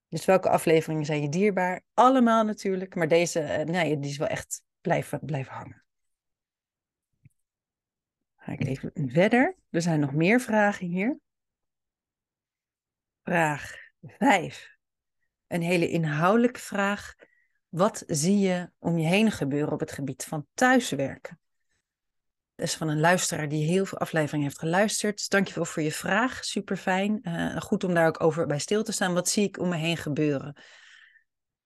Dus 0.08 0.26
welke 0.26 0.50
afleveringen 0.50 1.06
zijn 1.06 1.22
je 1.22 1.30
dierbaar? 1.30 1.82
Allemaal 1.94 2.44
natuurlijk. 2.44 2.96
Maar 2.96 3.08
deze, 3.08 3.42
uh, 3.42 3.64
nee, 3.64 4.00
die 4.00 4.10
is 4.10 4.18
wel 4.18 4.28
echt 4.28 4.62
blijven, 4.82 5.20
blijven 5.24 5.54
hangen. 5.54 5.85
Ga 8.46 8.52
ik 8.52 8.66
even 8.66 8.92
verder. 8.94 9.56
Er 9.70 9.82
zijn 9.82 10.00
nog 10.00 10.14
meer 10.14 10.42
vragen 10.42 10.88
hier. 10.88 11.20
Vraag 13.24 13.76
5. 14.02 14.76
Een 15.48 15.62
hele 15.62 15.90
inhoudelijke 15.90 16.60
vraag. 16.60 17.16
Wat 17.70 18.04
zie 18.08 18.38
je 18.38 18.72
om 18.80 18.98
je 18.98 19.08
heen 19.08 19.32
gebeuren 19.32 19.74
op 19.74 19.80
het 19.80 19.92
gebied 19.92 20.24
van 20.24 20.48
thuiswerken? 20.54 21.40
Dat 22.56 22.66
is 22.66 22.76
van 22.76 22.88
een 22.88 23.00
luisteraar 23.00 23.50
die 23.50 23.66
heel 23.66 23.86
veel 23.86 23.98
afleveringen 23.98 24.46
heeft 24.46 24.60
geluisterd. 24.60 25.30
Dankjewel 25.30 25.66
voor 25.66 25.84
je 25.84 25.92
vraag. 25.92 26.46
Super 26.46 26.78
fijn. 26.78 27.20
Uh, 27.24 27.58
goed 27.58 27.84
om 27.84 27.94
daar 27.94 28.08
ook 28.08 28.24
over 28.24 28.48
bij 28.48 28.60
stil 28.60 28.84
te 28.84 28.92
staan. 28.92 29.14
Wat 29.14 29.30
zie 29.30 29.44
ik 29.44 29.60
om 29.60 29.70
me 29.70 29.76
heen 29.76 29.98
gebeuren? 29.98 30.56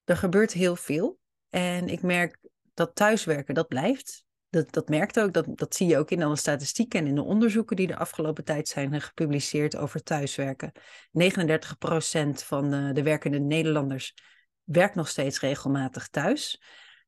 Er 0.03 0.17
gebeurt 0.17 0.51
heel 0.51 0.75
veel. 0.75 1.19
En 1.49 1.87
ik 1.87 2.01
merk 2.01 2.37
dat 2.73 2.95
thuiswerken, 2.95 3.53
dat 3.53 3.67
blijft 3.67 4.27
dat, 4.49 4.71
dat 4.71 4.89
merkt 4.89 5.19
ook, 5.19 5.33
dat, 5.33 5.45
dat 5.57 5.75
zie 5.75 5.87
je 5.87 5.97
ook 5.97 6.11
in 6.11 6.23
alle 6.23 6.35
statistieken 6.35 6.99
en 6.99 7.07
in 7.07 7.15
de 7.15 7.23
onderzoeken 7.23 7.75
die 7.75 7.87
de 7.87 7.97
afgelopen 7.97 8.43
tijd 8.43 8.67
zijn 8.67 9.01
gepubliceerd 9.01 9.75
over 9.75 10.03
thuiswerken. 10.03 10.71
39% 10.71 10.77
van 12.45 12.69
de, 12.69 12.89
de 12.93 13.03
werkende 13.03 13.39
Nederlanders 13.39 14.13
werkt 14.63 14.95
nog 14.95 15.07
steeds 15.07 15.39
regelmatig 15.39 16.07
thuis. 16.07 16.61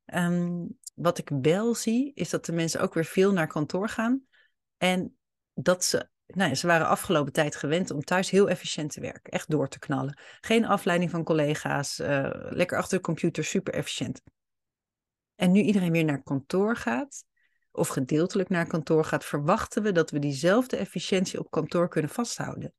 Um, 0.06 0.80
wat 0.96 1.18
ik 1.18 1.30
wel 1.42 1.76
zie, 1.76 2.12
is 2.14 2.30
dat 2.30 2.46
de 2.46 2.52
mensen 2.52 2.82
ook 2.82 2.94
weer 2.94 3.06
veel 3.06 3.32
naar 3.32 3.48
kantoor 3.48 3.90
gaan. 3.90 4.26
En 4.78 5.18
dat 5.54 5.84
ze, 5.84 6.10
nou 6.26 6.50
ja, 6.50 6.56
ze 6.56 6.68
waren 6.68 6.88
afgelopen 6.88 7.34
tijd 7.34 7.56
gewend 7.56 7.92
om 7.92 8.04
thuis 8.04 8.30
heel 8.30 8.50
efficiënt 8.50 8.92
te 8.92 9.02
werken. 9.02 9.32
Echt 9.32 9.50
door 9.50 9.68
te 9.68 9.80
knallen. 9.80 10.20
Geen 10.42 10.66
afleiding 10.66 11.12
van 11.12 11.24
collega's, 11.24 12.00
uh, 12.00 12.30
lekker 12.34 12.78
achter 12.78 12.98
de 12.98 13.04
computer, 13.04 13.44
super 13.44 13.74
efficiënt. 13.74 14.22
En 15.36 15.52
nu 15.52 15.62
iedereen 15.62 15.92
weer 15.92 16.06
naar 16.06 16.24
kantoor 16.24 16.76
gaat, 16.76 17.24
of 17.72 17.88
gedeeltelijk 17.88 18.50
naar 18.50 18.68
kantoor 18.68 19.06
gaat, 19.06 19.26
verwachten 19.26 19.84
we 19.84 19.92
dat 19.92 20.12
we 20.12 20.20
diezelfde 20.20 20.78
efficiëntie 20.78 21.40
op 21.40 21.52
kantoor 21.52 21.88
kunnen 21.88 22.12
vasthouden. 22.12 22.74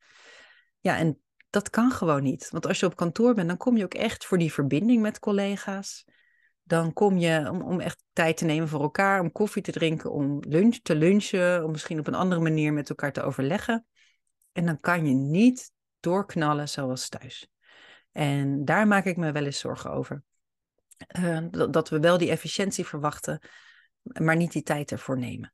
Ja, 0.80 0.96
en 0.96 1.20
dat 1.50 1.70
kan 1.70 1.90
gewoon 1.90 2.22
niet. 2.22 2.50
Want 2.50 2.66
als 2.66 2.80
je 2.80 2.86
op 2.86 2.96
kantoor 2.96 3.34
bent, 3.34 3.48
dan 3.48 3.56
kom 3.56 3.76
je 3.76 3.84
ook 3.84 3.94
echt 3.94 4.24
voor 4.24 4.38
die 4.38 4.52
verbinding 4.52 5.02
met 5.02 5.18
collega's. 5.18 6.04
Dan 6.62 6.92
kom 6.92 7.18
je 7.18 7.48
om, 7.50 7.62
om 7.62 7.80
echt 7.80 8.04
tijd 8.12 8.36
te 8.36 8.44
nemen 8.44 8.68
voor 8.68 8.80
elkaar, 8.80 9.20
om 9.20 9.32
koffie 9.32 9.62
te 9.62 9.72
drinken, 9.72 10.12
om 10.12 10.38
lunch 10.48 10.76
te 10.76 10.94
lunchen, 10.94 11.64
om 11.64 11.70
misschien 11.70 11.98
op 11.98 12.06
een 12.06 12.14
andere 12.14 12.40
manier 12.40 12.72
met 12.72 12.88
elkaar 12.88 13.12
te 13.12 13.22
overleggen. 13.22 13.86
En 14.52 14.66
dan 14.66 14.80
kan 14.80 15.06
je 15.06 15.14
niet 15.14 15.72
doorknallen 16.00 16.68
zoals 16.68 17.08
thuis. 17.08 17.50
En 18.12 18.64
daar 18.64 18.86
maak 18.86 19.04
ik 19.04 19.16
me 19.16 19.32
wel 19.32 19.44
eens 19.44 19.58
zorgen 19.58 19.90
over. 19.90 20.22
Uh, 21.18 21.38
dat 21.50 21.88
we 21.88 22.00
wel 22.00 22.18
die 22.18 22.30
efficiëntie 22.30 22.86
verwachten, 22.86 23.40
maar 24.02 24.36
niet 24.36 24.52
die 24.52 24.62
tijd 24.62 24.90
ervoor 24.90 25.18
nemen. 25.18 25.52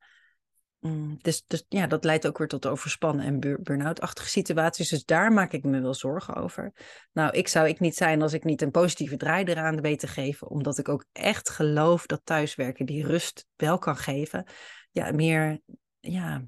Mm, 0.80 1.16
dus, 1.20 1.44
dus 1.46 1.64
ja, 1.68 1.86
dat 1.86 2.04
leidt 2.04 2.26
ook 2.26 2.38
weer 2.38 2.48
tot 2.48 2.66
overspannen 2.66 3.24
en 3.24 3.62
burn-out-achtige 3.62 4.28
situaties. 4.28 4.88
Dus 4.88 5.04
daar 5.04 5.32
maak 5.32 5.52
ik 5.52 5.64
me 5.64 5.80
wel 5.80 5.94
zorgen 5.94 6.34
over. 6.34 6.72
Nou, 7.12 7.32
ik 7.32 7.48
zou 7.48 7.68
ik 7.68 7.80
niet 7.80 7.96
zijn 7.96 8.22
als 8.22 8.32
ik 8.32 8.44
niet 8.44 8.62
een 8.62 8.70
positieve 8.70 9.16
draai 9.16 9.44
eraan 9.44 9.80
weet 9.80 9.98
te 9.98 10.06
geven. 10.06 10.48
Omdat 10.48 10.78
ik 10.78 10.88
ook 10.88 11.04
echt 11.12 11.48
geloof 11.48 12.06
dat 12.06 12.20
thuiswerken 12.24 12.86
die 12.86 13.06
rust 13.06 13.46
wel 13.56 13.78
kan 13.78 13.96
geven. 13.96 14.46
Ja, 14.90 15.12
meer, 15.12 15.60
ja, 16.00 16.44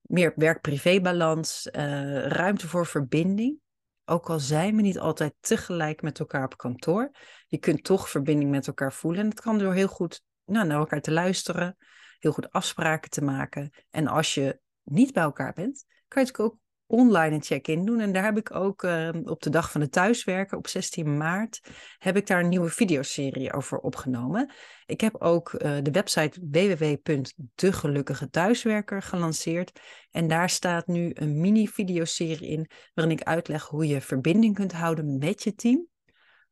meer 0.00 0.32
werk-privé-balans, 0.36 1.68
uh, 1.72 2.26
ruimte 2.26 2.68
voor 2.68 2.86
verbinding. 2.86 3.58
Ook 4.04 4.30
al 4.30 4.38
zijn 4.38 4.76
we 4.76 4.82
niet 4.82 4.98
altijd 4.98 5.34
tegelijk 5.40 6.02
met 6.02 6.18
elkaar 6.18 6.44
op 6.44 6.56
kantoor. 6.56 7.10
Je 7.46 7.58
kunt 7.58 7.84
toch 7.84 8.08
verbinding 8.08 8.50
met 8.50 8.66
elkaar 8.66 8.92
voelen. 8.92 9.20
En 9.20 9.28
het 9.28 9.40
kan 9.40 9.58
door 9.58 9.74
heel 9.74 9.88
goed 9.88 10.22
nou, 10.44 10.66
naar 10.66 10.78
elkaar 10.78 11.00
te 11.00 11.12
luisteren 11.12 11.76
heel 12.18 12.32
goed 12.32 12.50
afspraken 12.50 13.10
te 13.10 13.22
maken. 13.22 13.70
En 13.90 14.06
als 14.06 14.34
je 14.34 14.60
niet 14.82 15.12
bij 15.12 15.22
elkaar 15.22 15.52
bent, 15.52 15.84
kan 16.08 16.22
je 16.22 16.28
natuurlijk 16.28 16.54
ook 16.54 16.62
online 16.86 17.34
een 17.34 17.42
check-in 17.42 17.84
doen. 17.84 18.00
En 18.00 18.12
daar 18.12 18.24
heb 18.24 18.38
ik 18.38 18.54
ook 18.54 18.82
ehm, 18.82 19.22
op 19.24 19.42
de 19.42 19.50
dag 19.50 19.70
van 19.70 19.80
de 19.80 19.88
thuiswerken, 19.88 20.58
op 20.58 20.66
16 20.66 21.16
maart, 21.16 21.60
heb 21.98 22.16
ik 22.16 22.26
daar 22.26 22.40
een 22.40 22.48
nieuwe 22.48 22.68
videoserie 22.68 23.52
over 23.52 23.78
opgenomen. 23.78 24.52
Ik 24.86 25.00
heb 25.00 25.16
ook 25.16 25.52
uh, 25.52 25.76
de 25.82 25.90
website 25.90 26.40
www.degelukkigethuiswerker 26.50 29.02
gelanceerd. 29.02 29.80
En 30.10 30.28
daar 30.28 30.50
staat 30.50 30.86
nu 30.86 31.10
een 31.14 31.40
mini-videoserie 31.40 32.48
in, 32.48 32.70
waarin 32.94 33.16
ik 33.16 33.22
uitleg 33.22 33.66
hoe 33.66 33.86
je 33.86 34.00
verbinding 34.00 34.54
kunt 34.54 34.72
houden 34.72 35.18
met 35.18 35.42
je 35.42 35.54
team. 35.54 35.86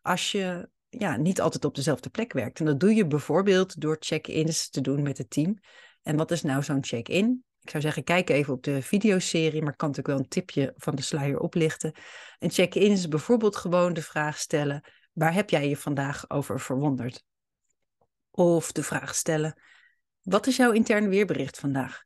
Als 0.00 0.32
je 0.32 0.70
ja, 0.98 1.16
niet 1.16 1.40
altijd 1.40 1.64
op 1.64 1.74
dezelfde 1.74 2.10
plek 2.10 2.32
werkt. 2.32 2.58
En 2.58 2.64
dat 2.64 2.80
doe 2.80 2.94
je 2.94 3.06
bijvoorbeeld 3.06 3.80
door 3.80 3.96
check-ins 4.00 4.68
te 4.68 4.80
doen 4.80 5.02
met 5.02 5.18
het 5.18 5.30
team. 5.30 5.58
En 6.02 6.16
wat 6.16 6.30
is 6.30 6.42
nou 6.42 6.62
zo'n 6.62 6.84
check-in? 6.84 7.44
Ik 7.60 7.70
zou 7.70 7.82
zeggen, 7.82 8.04
kijk 8.04 8.30
even 8.30 8.52
op 8.52 8.62
de 8.62 8.82
videoserie, 8.82 9.62
maar 9.62 9.72
ik 9.72 9.78
kan 9.78 9.88
natuurlijk 9.88 10.16
wel 10.16 10.24
een 10.24 10.30
tipje 10.30 10.72
van 10.76 10.94
de 10.94 11.02
sluier 11.02 11.38
oplichten. 11.38 11.94
Een 12.38 12.50
check-in 12.50 12.90
is 12.90 13.08
bijvoorbeeld 13.08 13.56
gewoon 13.56 13.92
de 13.92 14.02
vraag 14.02 14.38
stellen: 14.38 14.84
waar 15.12 15.34
heb 15.34 15.50
jij 15.50 15.68
je 15.68 15.76
vandaag 15.76 16.30
over 16.30 16.60
verwonderd? 16.60 17.24
Of 18.30 18.72
de 18.72 18.82
vraag 18.82 19.14
stellen: 19.14 19.60
wat 20.22 20.46
is 20.46 20.56
jouw 20.56 20.72
interne 20.72 21.08
weerbericht 21.08 21.58
vandaag? 21.58 22.04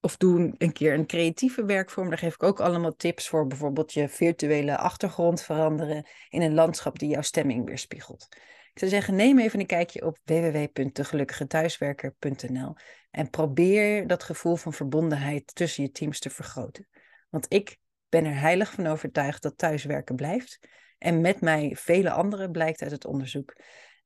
Of 0.00 0.16
doe 0.16 0.54
een 0.58 0.72
keer 0.72 0.94
een 0.94 1.06
creatieve 1.06 1.64
werkvorm. 1.64 2.08
Daar 2.08 2.18
geef 2.18 2.34
ik 2.34 2.42
ook 2.42 2.60
allemaal 2.60 2.96
tips 2.96 3.28
voor. 3.28 3.46
Bijvoorbeeld 3.46 3.92
je 3.92 4.08
virtuele 4.08 4.76
achtergrond 4.76 5.42
veranderen 5.42 6.06
in 6.28 6.42
een 6.42 6.54
landschap 6.54 6.98
die 6.98 7.08
jouw 7.08 7.22
stemming 7.22 7.66
weerspiegelt. 7.66 8.26
Ik 8.72 8.78
zou 8.84 8.90
zeggen, 8.90 9.14
neem 9.14 9.38
even 9.38 9.60
een 9.60 9.66
kijkje 9.66 10.06
op 10.06 10.18
www.degelukkigethuiswerker.nl 10.24 12.74
en 13.10 13.30
probeer 13.30 14.06
dat 14.06 14.22
gevoel 14.22 14.56
van 14.56 14.72
verbondenheid 14.72 15.54
tussen 15.54 15.82
je 15.82 15.90
teams 15.90 16.18
te 16.18 16.30
vergroten. 16.30 16.88
Want 17.30 17.46
ik 17.48 17.76
ben 18.08 18.24
er 18.24 18.40
heilig 18.40 18.72
van 18.72 18.86
overtuigd 18.86 19.42
dat 19.42 19.58
thuiswerken 19.58 20.16
blijft. 20.16 20.58
En 20.98 21.20
met 21.20 21.40
mij 21.40 21.76
vele 21.76 22.10
anderen 22.10 22.50
blijkt 22.50 22.82
uit 22.82 22.90
het 22.90 23.04
onderzoek. 23.04 23.56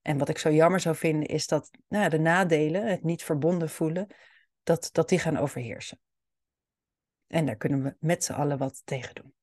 En 0.02 0.18
wat 0.18 0.28
ik 0.28 0.38
zo 0.38 0.50
jammer 0.50 0.80
zou 0.80 0.96
vinden 0.96 1.28
is 1.28 1.46
dat 1.46 1.70
nou, 1.88 2.08
de 2.08 2.18
nadelen, 2.18 2.86
het 2.86 3.02
niet 3.02 3.22
verbonden 3.22 3.70
voelen, 3.70 4.06
dat, 4.62 4.88
dat 4.92 5.08
die 5.08 5.18
gaan 5.18 5.36
overheersen. 5.36 6.00
En 7.26 7.46
daar 7.46 7.56
kunnen 7.56 7.82
we 7.82 7.96
met 7.98 8.24
z'n 8.24 8.32
allen 8.32 8.58
wat 8.58 8.82
tegen 8.84 9.14
doen. 9.14 9.34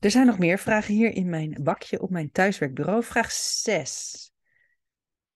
Er 0.00 0.10
zijn 0.10 0.26
nog 0.26 0.38
meer 0.38 0.58
vragen 0.58 0.94
hier 0.94 1.12
in 1.12 1.28
mijn 1.28 1.58
bakje 1.62 2.02
op 2.02 2.10
mijn 2.10 2.30
thuiswerkbureau. 2.30 3.02
Vraag 3.02 3.32
6. 3.32 4.30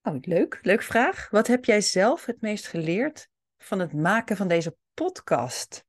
Oh, 0.02 0.16
leuk, 0.20 0.58
leuk 0.62 0.82
vraag. 0.82 1.30
Wat 1.30 1.46
heb 1.46 1.64
jij 1.64 1.80
zelf 1.80 2.24
het 2.24 2.40
meest 2.40 2.66
geleerd 2.66 3.28
van 3.58 3.78
het 3.78 3.92
maken 3.92 4.36
van 4.36 4.48
deze 4.48 4.76
podcast? 4.94 5.84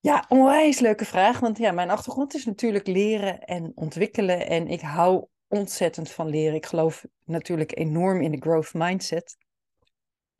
Ja, 0.00 0.24
onwijs 0.28 0.78
leuke 0.78 1.04
vraag. 1.04 1.40
Want 1.40 1.58
ja, 1.58 1.72
mijn 1.72 1.90
achtergrond 1.90 2.34
is 2.34 2.44
natuurlijk 2.44 2.86
leren 2.86 3.40
en 3.40 3.72
ontwikkelen. 3.74 4.46
En 4.46 4.68
ik 4.68 4.80
hou 4.80 5.26
ontzettend 5.48 6.10
van 6.10 6.28
leren. 6.28 6.54
Ik 6.54 6.66
geloof 6.66 7.04
natuurlijk 7.24 7.78
enorm 7.78 8.22
in 8.22 8.30
de 8.30 8.40
growth 8.40 8.74
mindset. 8.74 9.36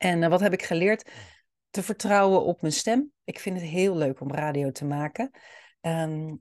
En 0.01 0.23
eh, 0.23 0.29
wat 0.29 0.39
heb 0.39 0.53
ik 0.53 0.63
geleerd? 0.63 1.09
Te 1.69 1.83
vertrouwen 1.83 2.43
op 2.43 2.61
mijn 2.61 2.73
stem. 2.73 3.11
Ik 3.23 3.39
vind 3.39 3.61
het 3.61 3.69
heel 3.69 3.97
leuk 3.97 4.19
om 4.19 4.31
radio 4.31 4.71
te 4.71 4.85
maken. 4.85 5.31
Ehm, 5.81 6.35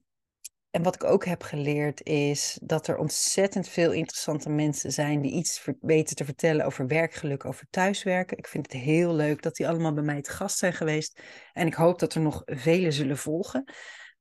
en 0.70 0.82
wat 0.82 0.94
ik 0.94 1.04
ook 1.04 1.24
heb 1.24 1.42
geleerd 1.42 2.02
is 2.02 2.58
dat 2.62 2.86
er 2.86 2.96
ontzettend 2.96 3.68
veel 3.68 3.92
interessante 3.92 4.50
mensen 4.50 4.92
zijn 4.92 5.20
die 5.20 5.32
iets 5.32 5.68
weten 5.80 6.16
te 6.16 6.24
vertellen 6.24 6.66
over 6.66 6.86
werkgeluk, 6.86 7.44
over 7.44 7.66
thuiswerken. 7.70 8.38
Ik 8.38 8.46
vind 8.46 8.72
het 8.72 8.82
heel 8.82 9.14
leuk 9.14 9.42
dat 9.42 9.56
die 9.56 9.68
allemaal 9.68 9.92
bij 9.92 10.02
mij 10.02 10.22
te 10.22 10.30
gast 10.30 10.58
zijn 10.58 10.72
geweest. 10.72 11.20
En 11.52 11.66
ik 11.66 11.74
hoop 11.74 11.98
dat 11.98 12.14
er 12.14 12.20
nog 12.20 12.42
vele 12.44 12.90
zullen 12.90 13.18
volgen. 13.18 13.64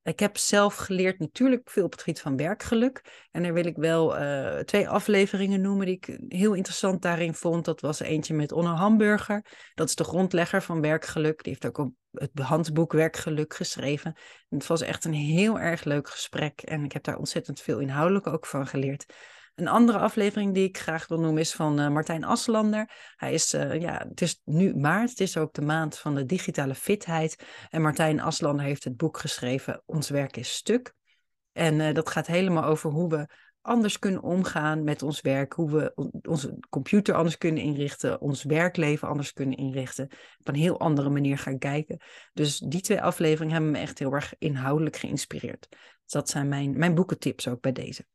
Ik 0.04 0.20
heb 0.20 0.38
zelf 0.38 0.76
geleerd 0.76 1.20
natuurlijk 1.20 1.70
veel 1.70 1.84
op 1.84 1.92
het 1.92 2.02
gebied 2.02 2.22
van 2.22 2.38
werkgeluk. 2.38 3.28
En 3.32 3.44
daar 3.44 3.54
wil 3.54 3.66
ik 3.66 3.76
wel 3.76 4.20
uh, 4.20 4.60
twee 4.60 4.90
afleveringen 4.90 5.62
noemen 5.62 5.86
die 5.86 5.96
ik 5.96 6.20
heel 6.28 6.54
interessant 6.54 7.02
daarin 7.02 7.34
vond. 7.34 7.66
Dat 7.66 7.82
was 7.82 8.00
eentje 8.00 8.34
met 8.34 8.52
Onno 8.52 8.74
Hamburger. 8.74 9.46
Dat 9.76 9.88
is 9.88 9.96
de 9.96 10.04
grondlegger 10.04 10.62
van 10.62 10.82
werkgeluk. 10.82 11.44
Die 11.44 11.52
heeft 11.52 11.66
ook 11.66 11.78
op 11.78 11.94
het 12.12 12.40
handboek 12.40 12.92
Werkgeluk 12.92 13.54
geschreven. 13.54 14.14
En 14.50 14.58
het 14.58 14.68
was 14.68 14.82
echt 14.82 15.06
een 15.06 15.14
heel 15.14 15.60
erg 15.60 15.84
leuk 15.84 16.10
gesprek. 16.10 16.62
En 16.62 16.84
ik 16.84 16.92
heb 16.92 17.04
daar 17.04 17.18
ontzettend 17.18 17.62
veel 17.62 17.80
inhoudelijk 17.80 18.28
ook 18.28 18.46
van 18.46 18.68
geleerd. 18.68 19.14
Een 19.60 19.68
andere 19.68 19.98
aflevering 19.98 20.54
die 20.54 20.68
ik 20.68 20.78
graag 20.78 21.08
wil 21.08 21.20
noemen 21.20 21.42
is 21.42 21.54
van 21.54 21.80
uh, 21.80 21.90
Martijn 21.90 22.24
Aslander. 22.24 22.92
Hij 23.16 23.34
is, 23.34 23.54
uh, 23.54 23.82
ja, 23.82 24.06
het 24.10 24.22
is 24.22 24.42
nu 24.46 24.76
maart, 24.76 25.10
het 25.10 25.20
is 25.20 25.38
ook 25.38 25.54
de 25.54 25.62
maand 25.62 25.98
van 25.98 26.16
de 26.16 26.26
digitale 26.26 26.76
fitheid. 26.76 27.44
En 27.70 27.82
Martijn 27.82 28.20
Aslander 28.20 28.66
heeft 28.66 28.84
het 28.84 28.98
boek 28.98 29.18
geschreven 29.18 29.82
Ons 29.86 30.10
werk 30.10 30.38
is 30.38 30.54
stuk. 30.54 30.94
En 31.52 31.80
uh, 31.80 31.94
dat 31.94 32.10
gaat 32.10 32.28
helemaal 32.28 32.64
over 32.64 32.92
hoe 32.92 33.10
we 33.10 33.28
anders 33.62 34.00
kunnen 34.00 34.22
omgaan 34.22 34.84
met 34.84 35.04
ons 35.04 35.22
werk, 35.22 35.54
hoe 35.54 35.72
we 35.72 36.12
onze 36.28 36.58
computer 36.70 37.16
anders 37.16 37.38
kunnen 37.38 37.64
inrichten, 37.64 38.22
ons 38.22 38.44
werkleven 38.44 39.08
anders 39.08 39.34
kunnen 39.34 39.58
inrichten, 39.58 40.10
op 40.40 40.48
een 40.48 40.56
heel 40.56 40.80
andere 40.80 41.10
manier 41.10 41.38
gaan 41.38 41.58
kijken. 41.58 42.02
Dus 42.34 42.58
die 42.58 42.82
twee 42.82 43.02
afleveringen 43.02 43.54
hebben 43.54 43.72
me 43.72 43.78
echt 43.78 44.00
heel 44.00 44.14
erg 44.14 44.34
inhoudelijk 44.38 44.96
geïnspireerd. 44.96 45.68
Dus 45.70 46.12
dat 46.12 46.30
zijn 46.30 46.48
mijn, 46.48 46.78
mijn 46.78 46.96
boekentips 46.96 47.48
ook 47.48 47.62
bij 47.62 47.72
deze. 47.72 48.06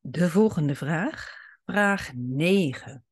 De 0.00 0.30
volgende 0.30 0.74
vraag, 0.74 1.36
vraag 1.64 2.10
9. 2.14 3.04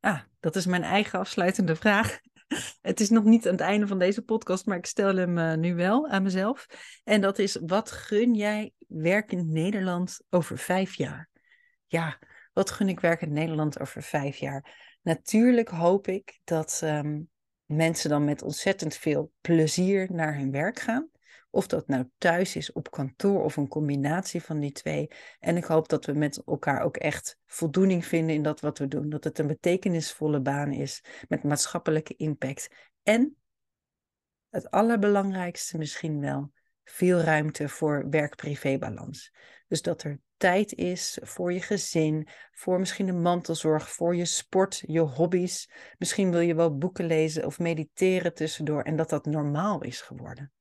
Ah, 0.00 0.20
dat 0.40 0.56
is 0.56 0.66
mijn 0.66 0.82
eigen 0.82 1.18
afsluitende 1.18 1.76
vraag. 1.76 2.18
Het 2.80 3.00
is 3.00 3.10
nog 3.10 3.24
niet 3.24 3.46
aan 3.46 3.52
het 3.52 3.60
einde 3.60 3.86
van 3.86 3.98
deze 3.98 4.22
podcast, 4.22 4.66
maar 4.66 4.76
ik 4.76 4.86
stel 4.86 5.16
hem 5.16 5.38
uh, 5.38 5.54
nu 5.54 5.74
wel 5.74 6.08
aan 6.08 6.22
mezelf. 6.22 6.66
En 7.04 7.20
dat 7.20 7.38
is, 7.38 7.58
wat 7.66 7.90
gun 7.90 8.34
jij 8.34 8.72
werkend 8.86 9.48
Nederland 9.48 10.20
over 10.30 10.58
vijf 10.58 10.94
jaar? 10.94 11.28
Ja, 11.86 12.18
wat 12.52 12.70
gun 12.70 12.88
ik 12.88 13.00
werkend 13.00 13.32
Nederland 13.32 13.80
over 13.80 14.02
vijf 14.02 14.36
jaar? 14.36 14.96
Natuurlijk 15.02 15.68
hoop 15.68 16.08
ik 16.08 16.40
dat 16.44 16.80
um, 16.84 17.28
mensen 17.64 18.10
dan 18.10 18.24
met 18.24 18.42
ontzettend 18.42 18.96
veel 18.96 19.32
plezier 19.40 20.12
naar 20.12 20.36
hun 20.36 20.50
werk 20.50 20.78
gaan. 20.78 21.08
Of 21.54 21.66
dat 21.66 21.88
nou 21.88 22.08
thuis 22.18 22.56
is, 22.56 22.72
op 22.72 22.90
kantoor 22.90 23.44
of 23.44 23.56
een 23.56 23.68
combinatie 23.68 24.42
van 24.42 24.60
die 24.60 24.72
twee. 24.72 25.10
En 25.38 25.56
ik 25.56 25.64
hoop 25.64 25.88
dat 25.88 26.04
we 26.04 26.12
met 26.12 26.42
elkaar 26.46 26.82
ook 26.82 26.96
echt 26.96 27.38
voldoening 27.46 28.04
vinden 28.04 28.34
in 28.34 28.42
dat 28.42 28.60
wat 28.60 28.78
we 28.78 28.88
doen. 28.88 29.08
Dat 29.08 29.24
het 29.24 29.38
een 29.38 29.46
betekenisvolle 29.46 30.40
baan 30.40 30.72
is 30.72 31.04
met 31.28 31.42
maatschappelijke 31.42 32.16
impact. 32.16 32.68
En 33.02 33.36
het 34.50 34.70
allerbelangrijkste 34.70 35.78
misschien 35.78 36.20
wel, 36.20 36.52
veel 36.84 37.20
ruimte 37.20 37.68
voor 37.68 38.08
werk-privé-balans. 38.10 39.32
Dus 39.68 39.82
dat 39.82 40.02
er 40.02 40.20
tijd 40.36 40.74
is 40.74 41.18
voor 41.22 41.52
je 41.52 41.60
gezin, 41.60 42.28
voor 42.52 42.78
misschien 42.78 43.06
de 43.06 43.12
mantelzorg, 43.12 43.90
voor 43.90 44.16
je 44.16 44.24
sport, 44.24 44.82
je 44.86 45.00
hobby's. 45.00 45.70
Misschien 45.98 46.30
wil 46.30 46.40
je 46.40 46.54
wel 46.54 46.76
boeken 46.76 47.06
lezen 47.06 47.46
of 47.46 47.58
mediteren 47.58 48.34
tussendoor 48.34 48.82
en 48.82 48.96
dat 48.96 49.10
dat 49.10 49.26
normaal 49.26 49.82
is 49.82 50.00
geworden 50.00 50.52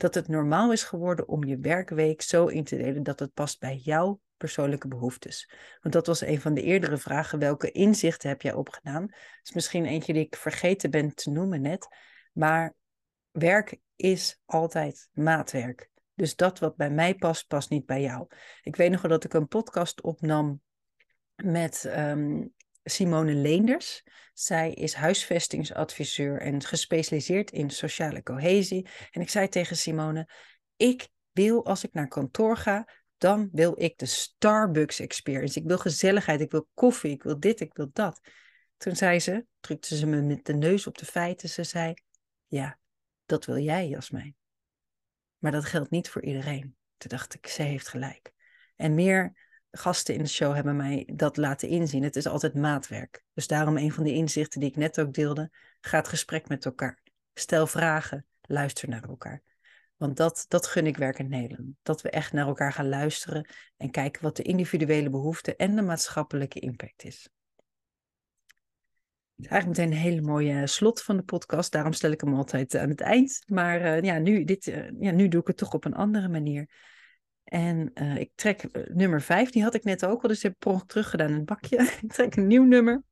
dat 0.00 0.14
het 0.14 0.28
normaal 0.28 0.72
is 0.72 0.82
geworden 0.82 1.28
om 1.28 1.44
je 1.44 1.58
werkweek 1.58 2.22
zo 2.22 2.46
in 2.46 2.64
te 2.64 2.76
delen 2.76 3.02
dat 3.02 3.18
het 3.18 3.34
past 3.34 3.60
bij 3.60 3.76
jouw 3.76 4.20
persoonlijke 4.36 4.88
behoeftes? 4.88 5.50
Want 5.80 5.94
dat 5.94 6.06
was 6.06 6.20
een 6.20 6.40
van 6.40 6.54
de 6.54 6.62
eerdere 6.62 6.96
vragen. 6.96 7.38
Welke 7.38 7.70
inzichten 7.70 8.28
heb 8.28 8.42
jij 8.42 8.52
opgedaan? 8.52 9.06
Dat 9.06 9.40
is 9.42 9.52
misschien 9.52 9.84
eentje 9.84 10.12
die 10.12 10.24
ik 10.24 10.36
vergeten 10.36 10.90
ben 10.90 11.14
te 11.14 11.30
noemen 11.30 11.60
net. 11.60 11.88
Maar 12.32 12.74
werk 13.30 13.78
is 13.96 14.40
altijd 14.44 15.08
maatwerk. 15.12 15.90
Dus 16.14 16.36
dat 16.36 16.58
wat 16.58 16.76
bij 16.76 16.90
mij 16.90 17.14
past, 17.14 17.46
past 17.46 17.70
niet 17.70 17.86
bij 17.86 18.00
jou. 18.00 18.26
Ik 18.62 18.76
weet 18.76 18.90
nog 18.90 19.02
wel 19.02 19.10
dat 19.10 19.24
ik 19.24 19.32
een 19.32 19.48
podcast 19.48 20.00
opnam 20.00 20.60
met 21.34 21.84
ehm, 21.84 22.42
Simone 22.82 23.34
Leenders. 23.34 24.02
Zij 24.32 24.72
is 24.72 24.94
huisvestingsadviseur 24.94 26.40
en 26.40 26.62
gespecialiseerd 26.62 27.50
in 27.50 27.70
sociale 27.70 28.22
cohesie. 28.22 28.88
En 29.10 29.20
ik 29.20 29.30
zei 29.30 29.48
tegen 29.48 29.76
Simone: 29.76 30.28
Ik 30.76 31.08
wil 31.32 31.66
als 31.66 31.84
ik 31.84 31.92
naar 31.92 32.08
kantoor 32.08 32.56
ga, 32.56 32.88
dan 33.18 33.48
wil 33.52 33.82
ik 33.82 33.98
de 33.98 34.06
Starbucks 34.06 35.00
experience. 35.00 35.58
Ik 35.58 35.66
wil 35.66 35.78
gezelligheid, 35.78 36.40
ik 36.40 36.50
wil 36.50 36.68
koffie, 36.74 37.10
ik 37.10 37.22
wil 37.22 37.40
dit, 37.40 37.60
ik 37.60 37.74
wil 37.74 37.90
dat. 37.92 38.20
Toen 38.76 38.96
zei 38.96 39.20
ze, 39.20 39.46
drukte 39.60 39.96
ze 39.96 40.06
me 40.06 40.20
met 40.22 40.44
de 40.44 40.54
neus 40.54 40.86
op 40.86 40.98
de 40.98 41.06
feiten. 41.06 41.48
Ze 41.48 41.64
zei: 41.64 41.94
Ja, 42.46 42.78
dat 43.26 43.44
wil 43.44 43.58
jij, 43.58 43.88
Jasmijn. 43.88 44.36
Maar 45.38 45.52
dat 45.52 45.64
geldt 45.64 45.90
niet 45.90 46.10
voor 46.10 46.22
iedereen. 46.22 46.76
Toen 46.96 47.10
dacht 47.10 47.34
ik, 47.34 47.46
ze 47.46 47.62
heeft 47.62 47.88
gelijk. 47.88 48.32
En 48.76 48.94
meer 48.94 49.49
gasten 49.70 50.14
in 50.14 50.22
de 50.22 50.28
show 50.28 50.54
hebben 50.54 50.76
mij 50.76 51.08
dat 51.14 51.36
laten 51.36 51.68
inzien. 51.68 52.02
Het 52.02 52.16
is 52.16 52.26
altijd 52.26 52.54
maatwerk. 52.54 53.22
Dus 53.34 53.46
daarom 53.46 53.76
een 53.76 53.92
van 53.92 54.04
de 54.04 54.12
inzichten 54.12 54.60
die 54.60 54.68
ik 54.68 54.76
net 54.76 55.00
ook 55.00 55.12
deelde. 55.12 55.50
Ga 55.80 55.96
het 55.96 56.08
gesprek 56.08 56.48
met 56.48 56.64
elkaar. 56.64 57.02
Stel 57.34 57.66
vragen. 57.66 58.26
Luister 58.40 58.88
naar 58.88 59.02
elkaar. 59.02 59.42
Want 59.96 60.16
dat, 60.16 60.44
dat 60.48 60.66
gun 60.66 60.86
ik 60.86 60.96
werk 60.96 61.18
in 61.18 61.28
Nederland. 61.28 61.74
Dat 61.82 62.02
we 62.02 62.10
echt 62.10 62.32
naar 62.32 62.46
elkaar 62.46 62.72
gaan 62.72 62.88
luisteren 62.88 63.48
en 63.76 63.90
kijken 63.90 64.22
wat 64.22 64.36
de 64.36 64.42
individuele 64.42 65.10
behoefte 65.10 65.56
en 65.56 65.76
de 65.76 65.82
maatschappelijke 65.82 66.60
impact 66.60 67.04
is. 67.04 67.28
Het 69.36 69.44
is 69.44 69.54
eigenlijk 69.54 69.80
meteen 69.80 69.92
een 69.92 70.10
hele 70.10 70.20
mooie 70.20 70.66
slot 70.66 71.02
van 71.02 71.16
de 71.16 71.22
podcast. 71.22 71.72
Daarom 71.72 71.92
stel 71.92 72.10
ik 72.10 72.20
hem 72.20 72.34
altijd 72.34 72.76
aan 72.76 72.88
het 72.88 73.00
eind. 73.00 73.42
Maar 73.46 73.80
uh, 73.80 74.02
ja, 74.02 74.18
nu, 74.18 74.44
dit, 74.44 74.66
uh, 74.66 74.90
ja, 75.00 75.10
nu 75.10 75.28
doe 75.28 75.40
ik 75.40 75.46
het 75.46 75.56
toch 75.56 75.74
op 75.74 75.84
een 75.84 75.94
andere 75.94 76.28
manier. 76.28 76.70
En 77.50 77.90
uh, 77.94 78.16
ik 78.16 78.30
trek 78.34 78.88
nummer 78.94 79.22
5, 79.22 79.50
die 79.50 79.62
had 79.62 79.74
ik 79.74 79.84
net 79.84 80.04
ook 80.04 80.22
al, 80.22 80.28
dus 80.28 80.36
ik 80.36 80.42
heb 80.42 80.54
per 80.58 80.86
teruggedaan 80.86 81.28
in 81.28 81.34
het 81.34 81.44
bakje. 81.44 81.76
ik 82.02 82.12
trek 82.12 82.36
een 82.36 82.46
nieuw 82.46 82.64
nummer. 82.64 83.02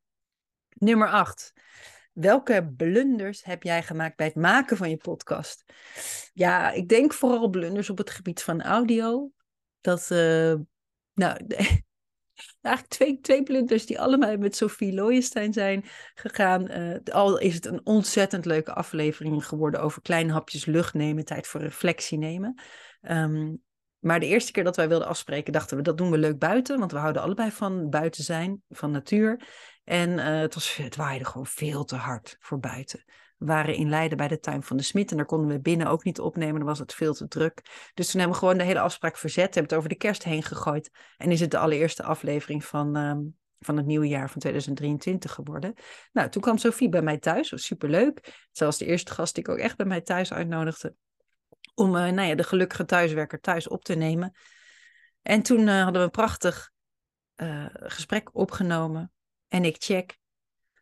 Nummer 0.69 1.09
8. 1.09 1.53
Welke 2.13 2.73
blunders 2.77 3.45
heb 3.45 3.63
jij 3.63 3.83
gemaakt 3.83 4.17
bij 4.17 4.27
het 4.27 4.35
maken 4.35 4.77
van 4.77 4.91
je 4.91 4.97
podcast? 4.97 5.65
Ja, 6.33 6.71
ik 6.71 6.89
denk 6.89 7.13
vooral 7.13 7.49
blunders 7.49 7.91
op 7.91 7.99
het 7.99 8.11
gebied 8.11 8.43
van 8.43 8.63
audio. 8.63 9.31
Dat, 9.81 10.09
uh, 10.13 10.55
nou, 11.15 11.37
eigenlijk 12.61 12.87
twee, 12.89 13.21
twee 13.21 13.43
blunders 13.43 13.87
die 13.87 14.01
allemaal 14.01 14.37
met 14.37 14.57
Sophie 14.57 14.95
Looyenstein 14.95 15.53
zijn 15.53 15.85
gegaan. 16.15 16.69
Al 17.05 17.39
is 17.39 17.55
het 17.55 17.67
een 17.67 17.87
ontzettend 17.87 18.45
leuke 18.45 18.73
aflevering 18.73 19.47
geworden 19.47 19.81
over 19.83 20.03
kleine 20.03 20.33
hapjes 20.33 20.65
lucht 20.65 20.95
nemen, 20.95 21.25
tijd 21.25 21.47
voor 21.47 21.61
reflectie 21.61 22.19
nemen. 22.19 22.63
Um, 23.01 23.67
maar 23.99 24.21
de 24.21 24.27
eerste 24.27 24.53
keer 24.53 24.65
dat 24.65 24.77
wij 24.77 24.89
wilden 24.89 25.09
afspreken, 25.09 25.53
dachten 25.53 25.77
we 25.77 25.83
dat 25.83 25.99
doen 25.99 26.11
we 26.11 26.19
leuk 26.19 26.39
buiten. 26.39 26.79
Want 26.79 26.93
we 26.93 26.99
houden 26.99 27.23
allebei 27.23 27.51
van 27.51 27.91
buiten 27.91 28.25
zijn, 28.25 28.63
van 28.69 28.91
natuur. 28.91 29.49
En 29.85 30.11
uh, 30.11 30.41
het, 30.41 30.55
was, 30.55 30.77
het 30.77 30.97
waaide 30.97 31.25
gewoon 31.25 31.47
veel 31.47 31.85
te 31.85 31.97
hard 31.97 32.37
voor 32.41 32.59
buiten. 32.59 33.05
We 33.37 33.47
waren 33.47 33.75
in 33.75 33.89
Leiden 33.89 34.17
bij 34.17 34.29
de 34.29 34.39
tuin 34.39 34.63
van 34.63 34.77
de 34.77 34.83
Smit 34.83 35.11
en 35.11 35.17
daar 35.17 35.27
konden 35.27 35.49
we 35.49 35.61
binnen 35.61 35.87
ook 35.87 36.05
niet 36.05 36.21
opnemen. 36.21 36.55
Dan 36.55 36.65
was 36.69 36.79
het 36.79 36.95
veel 36.95 37.15
te 37.15 37.29
druk. 37.29 37.63
Dus 37.95 38.11
toen 38.11 38.21
hebben 38.21 38.39
we 38.39 38.45
gewoon 38.45 38.59
de 38.59 38.65
hele 38.65 38.81
afspraak 38.81 39.17
verzet. 39.17 39.55
Hebben 39.55 39.63
het 39.63 39.75
over 39.75 39.89
de 39.89 39.95
kerst 39.95 40.25
heen 40.25 40.43
gegooid. 40.43 40.91
En 41.17 41.31
is 41.31 41.41
het 41.41 41.51
de 41.51 41.59
allereerste 41.59 42.03
aflevering 42.03 42.65
van, 42.65 42.97
um, 42.97 43.37
van 43.59 43.77
het 43.77 43.87
nieuwe 43.87 44.09
jaar 44.09 44.31
van 44.31 44.41
2023 44.41 45.33
geworden. 45.33 45.75
Nou, 46.13 46.29
toen 46.29 46.43
kwam 46.43 46.59
Sophie 46.59 46.89
bij 46.89 47.03
mij 47.03 47.19
thuis. 47.19 47.51
was 47.51 47.65
superleuk. 47.65 48.47
Zelfs 48.53 48.79
de 48.79 48.85
eerste 48.85 49.13
gast 49.13 49.35
die 49.35 49.45
ik 49.45 49.51
ook 49.51 49.59
echt 49.59 49.77
bij 49.77 49.87
mij 49.87 50.01
thuis 50.01 50.33
uitnodigde 50.33 50.95
om 51.79 51.97
uh, 51.97 52.09
nou 52.09 52.29
ja, 52.29 52.35
de 52.35 52.43
gelukkige 52.45 52.85
thuiswerker 52.85 53.41
thuis 53.41 53.69
op 53.69 53.85
te 53.85 53.95
nemen. 53.95 54.33
En 55.23 55.43
toen 55.43 55.61
uh, 55.61 55.83
hadden 55.83 56.01
we 56.01 56.07
een 56.07 56.11
prachtig 56.11 56.71
uh, 57.37 57.67
gesprek 57.73 58.31
opgenomen. 58.33 59.13
En 59.49 59.65
ik 59.65 59.77
check, 59.79 60.19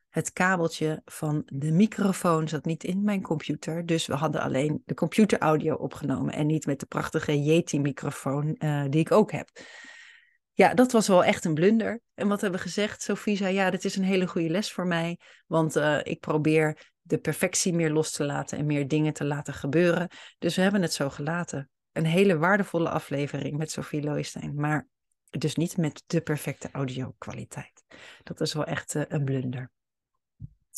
het 0.08 0.32
kabeltje 0.32 1.02
van 1.04 1.42
de 1.46 1.72
microfoon 1.72 2.48
zat 2.48 2.64
niet 2.64 2.84
in 2.84 3.04
mijn 3.04 3.22
computer. 3.22 3.86
Dus 3.86 4.06
we 4.06 4.14
hadden 4.14 4.40
alleen 4.40 4.82
de 4.84 4.94
computeraudio 4.94 5.74
opgenomen 5.74 6.34
en 6.34 6.46
niet 6.46 6.66
met 6.66 6.80
de 6.80 6.86
prachtige 6.86 7.42
Yeti-microfoon 7.42 8.56
die 8.90 9.00
ik 9.00 9.12
ook 9.12 9.32
heb. 9.32 9.48
Ja, 10.52 10.74
dat 10.74 10.92
was 10.92 11.08
wel 11.08 11.24
echt 11.24 11.44
een 11.44 11.54
blunder. 11.54 12.00
En 12.14 12.28
wat 12.28 12.40
hebben 12.40 12.58
we 12.58 12.66
gezegd? 12.66 13.02
Sophie 13.02 13.36
zei, 13.36 13.54
ja, 13.54 13.70
dit 13.70 13.84
is 13.84 13.96
een 13.96 14.04
hele 14.04 14.26
goede 14.26 14.48
les 14.48 14.72
voor 14.72 14.86
mij. 14.86 15.18
Want 15.46 15.76
ik 16.02 16.20
probeer 16.20 16.92
de 17.06 17.18
perfectie 17.18 17.72
meer 17.72 17.90
los 17.90 18.12
te 18.12 18.24
laten 18.24 18.58
en 18.58 18.66
meer 18.66 18.88
dingen 18.88 19.12
te 19.12 19.24
laten 19.24 19.54
gebeuren. 19.54 20.08
Dus 20.38 20.56
we 20.56 20.62
hebben 20.62 20.82
het 20.82 20.92
zo 20.92 21.10
gelaten. 21.10 21.70
Een 21.92 22.06
hele 22.06 22.38
waardevolle 22.38 22.88
aflevering 22.88 23.56
met 23.56 23.70
Sophie 23.70 24.02
Looistein, 24.02 24.54
maar 24.54 24.88
dus 25.30 25.54
niet 25.54 25.76
met 25.76 26.02
de 26.06 26.20
perfecte 26.20 26.68
audio-kwaliteit. 26.72 27.84
Dat 28.22 28.40
is 28.40 28.52
wel 28.52 28.64
echt 28.64 28.94
uh, 28.94 29.02
een 29.08 29.24
blunder. 29.24 29.70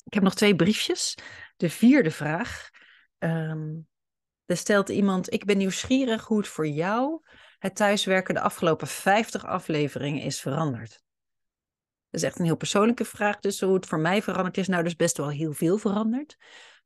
Ik 0.05 0.15
heb 0.15 0.23
nog 0.23 0.35
twee 0.35 0.57
briefjes. 0.57 1.19
De 1.57 1.71
vierde 1.71 2.11
vraag. 2.11 2.71
Um, 3.19 3.89
er 4.45 4.57
stelt 4.57 4.89
iemand: 4.89 5.33
Ik 5.33 5.45
ben 5.45 5.59
nieuwsgierig 5.59 6.25
hoe 6.25 6.39
het 6.39 6.49
voor 6.49 6.69
jou 6.69 7.21
het 7.59 7.77
thuiswerken 7.77 8.35
de 8.35 8.41
afgelopen 8.41 8.87
50 8.87 9.45
afleveringen 9.45 10.23
is 10.23 10.41
veranderd. 10.41 11.03
Dat 12.11 12.21
is 12.21 12.27
echt 12.27 12.39
een 12.39 12.45
heel 12.45 12.57
persoonlijke 12.57 13.05
vraag. 13.05 13.39
Dus 13.39 13.61
hoe 13.61 13.75
het 13.75 13.87
voor 13.87 14.01
mij 14.01 14.23
veranderd 14.23 14.59
is, 14.59 14.69
nou 14.69 14.83
dus 14.83 14.97
best 14.97 15.17
wel 15.17 15.31
heel 15.31 15.53
veel 15.53 15.79
veranderd. 15.79 16.37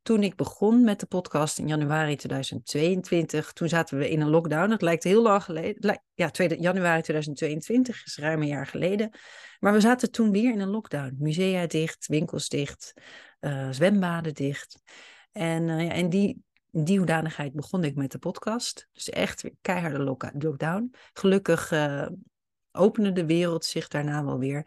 Toen 0.03 0.23
ik 0.23 0.37
begon 0.37 0.85
met 0.85 1.01
de 1.01 1.07
podcast 1.07 1.59
in 1.59 1.69
januari 1.69 2.17
2022, 2.17 3.53
toen 3.53 3.69
zaten 3.69 3.99
we 3.99 4.11
in 4.11 4.21
een 4.21 4.31
lockdown. 4.31 4.71
Dat 4.71 4.83
lijkt 4.83 5.05
heel 5.05 5.23
lang 5.23 5.43
geleden. 5.43 6.03
Ja, 6.15 6.31
2 6.31 6.61
januari 6.61 7.03
2022 7.03 8.05
is 8.05 8.17
ruim 8.17 8.41
een 8.41 8.49
jaar 8.49 8.67
geleden. 8.67 9.11
Maar 9.61 9.73
we 9.73 9.81
zaten 9.81 10.11
toen 10.11 10.31
weer 10.31 10.53
in 10.53 10.61
een 10.61 10.69
lockdown. 10.71 11.17
Musea 11.19 11.67
dicht, 11.67 12.07
winkels 12.07 12.49
dicht, 12.49 12.95
uh, 13.41 13.71
zwembaden 13.71 14.35
dicht. 14.35 14.83
En, 15.33 15.69
uh, 15.69 15.85
ja, 15.85 15.91
en 15.91 16.09
die, 16.09 16.43
die 16.71 16.99
hoedanigheid 16.99 17.53
begon 17.53 17.85
ik 17.85 17.95
met 17.95 18.13
de 18.13 18.19
podcast. 18.19 18.89
Dus 18.93 19.11
echt 19.11 19.51
keiharde 19.61 19.99
lockdown. 19.99 20.95
Gelukkig 21.13 21.71
uh, 21.71 22.07
opende 22.73 23.13
de 23.13 23.27
wereld 23.27 23.65
zich 23.65 23.89
daarna 23.89 24.25
wel 24.25 24.39
weer. 24.39 24.67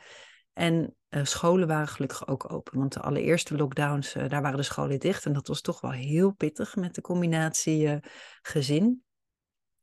En 0.56 0.96
uh, 1.10 1.24
scholen 1.24 1.68
waren 1.68 1.88
gelukkig 1.88 2.28
ook 2.28 2.52
open. 2.54 2.80
Want 2.80 2.94
de 2.94 3.00
allereerste 3.00 3.56
lockdowns, 3.56 4.16
uh, 4.16 4.30
daar 4.30 4.42
waren 4.42 4.58
de 4.58 4.64
scholen 4.64 5.00
dicht. 5.00 5.26
En 5.26 5.34
dat 5.34 5.48
was 5.48 5.62
toch 5.62 5.82
wel 5.82 5.92
heel 5.92 6.32
pittig 6.32 6.76
met 6.76 6.96
de 6.96 7.02
combinatie 7.02 7.88
uh, 7.88 7.96
gezin. 8.42 9.04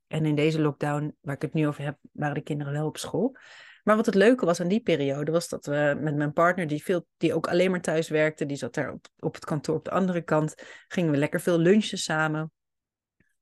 En 0.06 0.26
in 0.26 0.34
deze 0.34 0.60
lockdown, 0.60 1.16
waar 1.20 1.34
ik 1.34 1.42
het 1.42 1.52
nu 1.52 1.66
over 1.66 1.84
heb, 1.84 1.98
waren 2.12 2.34
de 2.34 2.42
kinderen 2.42 2.72
wel 2.72 2.86
op 2.86 2.96
school. 2.96 3.36
Maar 3.82 3.96
wat 3.96 4.06
het 4.06 4.14
leuke 4.14 4.44
was 4.44 4.60
aan 4.60 4.68
die 4.68 4.82
periode, 4.82 5.32
was 5.32 5.48
dat 5.48 5.66
we 5.66 5.98
met 6.00 6.16
mijn 6.16 6.32
partner, 6.32 6.66
die, 6.66 6.82
veel, 6.82 7.06
die 7.16 7.34
ook 7.34 7.48
alleen 7.48 7.70
maar 7.70 7.80
thuis 7.80 8.08
werkte, 8.08 8.46
die 8.46 8.56
zat 8.56 8.74
daar 8.74 8.92
op, 8.92 9.06
op 9.18 9.34
het 9.34 9.44
kantoor 9.44 9.76
op 9.76 9.84
de 9.84 9.90
andere 9.90 10.22
kant, 10.22 10.54
gingen 10.88 11.10
we 11.10 11.16
lekker 11.16 11.40
veel 11.40 11.58
lunchen 11.58 11.98
samen. 11.98 12.52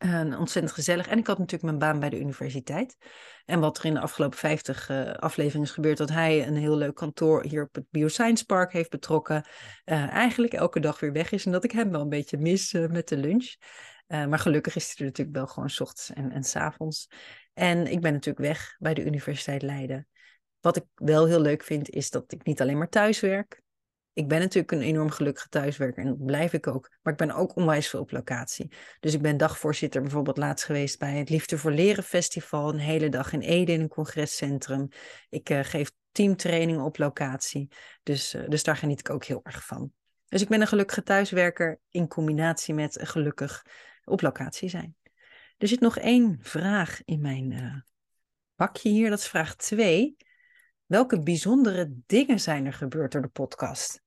En 0.01 0.37
ontzettend 0.37 0.75
gezellig. 0.75 1.09
En 1.09 1.19
ik 1.19 1.27
had 1.27 1.39
natuurlijk 1.39 1.65
mijn 1.65 1.79
baan 1.79 2.01
bij 2.01 2.09
de 2.09 2.21
universiteit. 2.21 2.97
En 3.45 3.61
wat 3.61 3.79
er 3.79 3.85
in 3.85 3.95
de 3.95 4.01
afgelopen 4.01 4.39
50 4.39 4.89
uh, 4.89 5.13
afleveringen 5.13 5.67
is 5.67 5.75
gebeurd, 5.75 5.99
dat 5.99 6.09
hij 6.09 6.47
een 6.47 6.57
heel 6.57 6.77
leuk 6.77 6.95
kantoor 6.95 7.45
hier 7.45 7.63
op 7.63 7.75
het 7.75 7.91
Bioscience 7.91 8.45
Park 8.45 8.73
heeft 8.73 8.91
betrokken. 8.91 9.45
Uh, 9.85 10.09
eigenlijk 10.09 10.53
elke 10.53 10.81
dag 10.81 11.01
weer 11.01 11.13
weg 11.13 11.33
is. 11.33 11.47
En 11.47 11.53
dat 11.53 11.65
ik 11.65 11.73
hem 11.73 11.91
wel 11.91 12.01
een 12.01 12.09
beetje 12.09 12.39
mis 12.39 12.73
uh, 12.73 12.89
met 12.89 13.09
de 13.09 13.17
lunch. 13.17 13.55
maar 14.07 14.39
gelukkig 14.39 14.77
is 14.77 14.87
hij 14.87 14.97
er 14.97 15.05
natuurlijk 15.05 15.37
wel 15.37 15.47
gewoon 15.47 15.71
ochtends 15.79 16.13
en, 16.13 16.33
en 16.33 16.45
s 16.45 16.57
avonds. 16.57 17.09
En 17.55 17.87
ik 17.87 18.01
ben 18.01 18.13
natuurlijk 18.13 18.47
weg 18.47 18.77
bij 18.79 18.95
de 18.95 19.05
Universiteit 19.05 19.63
Leiden. 19.63 20.09
Wat 20.61 20.77
ik 20.77 20.85
wel 20.95 21.27
heel 21.27 21.41
leuk 21.41 21.63
vind, 21.63 21.91
is 21.91 22.11
dat 22.11 22.33
ik 22.33 22.45
niet 22.45 22.61
alleen 22.61 22.79
maar 22.79 22.89
thuis 22.89 23.21
werk 23.21 23.63
ik 24.13 24.29
ben 24.29 24.39
natuurlijk 24.39 24.73
een 24.73 24.83
enorm 24.83 25.11
gelukkige 25.11 25.49
thuiswerker 25.49 26.03
en 26.03 26.09
dat 26.09 26.25
blijf 26.25 26.53
ik 26.53 26.67
ook. 26.67 26.91
Maar 27.03 27.13
ik 27.13 27.19
ben 27.19 27.31
ook 27.31 27.57
onwijs 27.57 27.89
veel 27.89 28.01
op 28.01 28.11
locatie. 28.11 28.73
Dus 29.01 29.15
ik 29.15 29.23
ben 29.23 29.37
dagvoorzitter 29.37 30.03
bijvoorbeeld 30.03 30.37
laatst 30.37 30.65
geweest 30.65 30.99
bij 30.99 31.17
het 31.17 31.29
Liefde 31.29 31.59
voor 31.59 31.73
Leren 31.73 32.05
Festival. 32.05 32.69
Een 32.69 32.79
hele 32.79 33.09
dag 33.09 33.33
in 33.33 33.41
Ede 33.41 33.73
in 33.73 33.81
een 33.81 33.89
congrescentrum. 33.89 34.89
Ik 35.29 35.51
uh, 35.51 35.61
geef 35.63 35.91
teamtrainingen 36.13 36.85
op 36.85 36.99
locatie. 36.99 37.69
Dus, 38.03 38.35
uh, 38.35 38.49
dus 38.49 38.63
daar 38.63 38.77
geniet 38.77 39.01
ik 39.01 39.11
ook 39.11 39.25
heel 39.25 39.41
erg 39.43 39.67
van. 39.67 39.93
Dus 40.29 40.43
ik 40.43 40.49
ben 40.49 40.61
een 40.61 40.67
gelukkige 40.67 41.03
thuiswerker 41.03 41.81
in 41.89 42.09
combinatie 42.09 42.75
met 42.75 42.99
gelukkig 43.03 43.65
op 44.05 44.21
locatie 44.21 44.69
zijn. 44.69 44.97
Er 45.59 45.69
zit 45.69 45.81
nog 45.81 45.99
één 45.99 46.39
vraag 46.41 47.01
in 47.05 47.21
mijn 47.21 47.51
uh, 47.51 47.75
bakje 48.55 48.89
hier. 48.89 49.11
Dat 49.11 49.19
is 49.19 49.29
vraag 49.29 49.57
2. 49.57 50.17
Welke 50.91 51.23
bijzondere 51.23 51.93
dingen 52.07 52.41
zijn 52.41 52.67
er 52.67 52.73
gebeurd 52.73 53.13
door 53.13 53.23
de 53.23 53.29
podcast? 53.29 54.03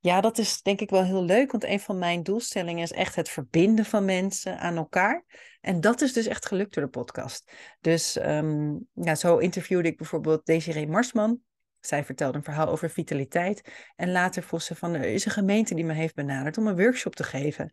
Ja, 0.00 0.20
dat 0.20 0.38
is 0.38 0.62
denk 0.62 0.80
ik 0.80 0.90
wel 0.90 1.04
heel 1.04 1.24
leuk, 1.24 1.50
want 1.50 1.64
een 1.64 1.80
van 1.80 1.98
mijn 1.98 2.22
doelstellingen 2.22 2.82
is 2.82 2.92
echt 2.92 3.14
het 3.14 3.28
verbinden 3.28 3.84
van 3.84 4.04
mensen 4.04 4.58
aan 4.58 4.76
elkaar. 4.76 5.24
En 5.60 5.80
dat 5.80 6.00
is 6.00 6.12
dus 6.12 6.26
echt 6.26 6.46
gelukt 6.46 6.74
door 6.74 6.84
de 6.84 6.90
podcast. 6.90 7.52
Dus 7.80 8.16
um, 8.16 8.86
ja, 8.92 9.14
zo 9.14 9.38
interviewde 9.38 9.88
ik 9.88 9.96
bijvoorbeeld 9.96 10.46
Desiree 10.46 10.88
Marsman. 10.88 11.40
Zij 11.80 12.04
vertelde 12.04 12.38
een 12.38 12.44
verhaal 12.44 12.68
over 12.68 12.90
vitaliteit. 12.90 13.90
En 13.96 14.12
later 14.12 14.42
vroeg 14.42 14.62
ze 14.62 14.74
van, 14.74 14.94
er 14.94 15.04
is 15.04 15.24
een 15.24 15.30
gemeente 15.30 15.74
die 15.74 15.84
me 15.84 15.92
heeft 15.92 16.14
benaderd 16.14 16.58
om 16.58 16.66
een 16.66 16.76
workshop 16.76 17.14
te 17.14 17.24
geven. 17.24 17.72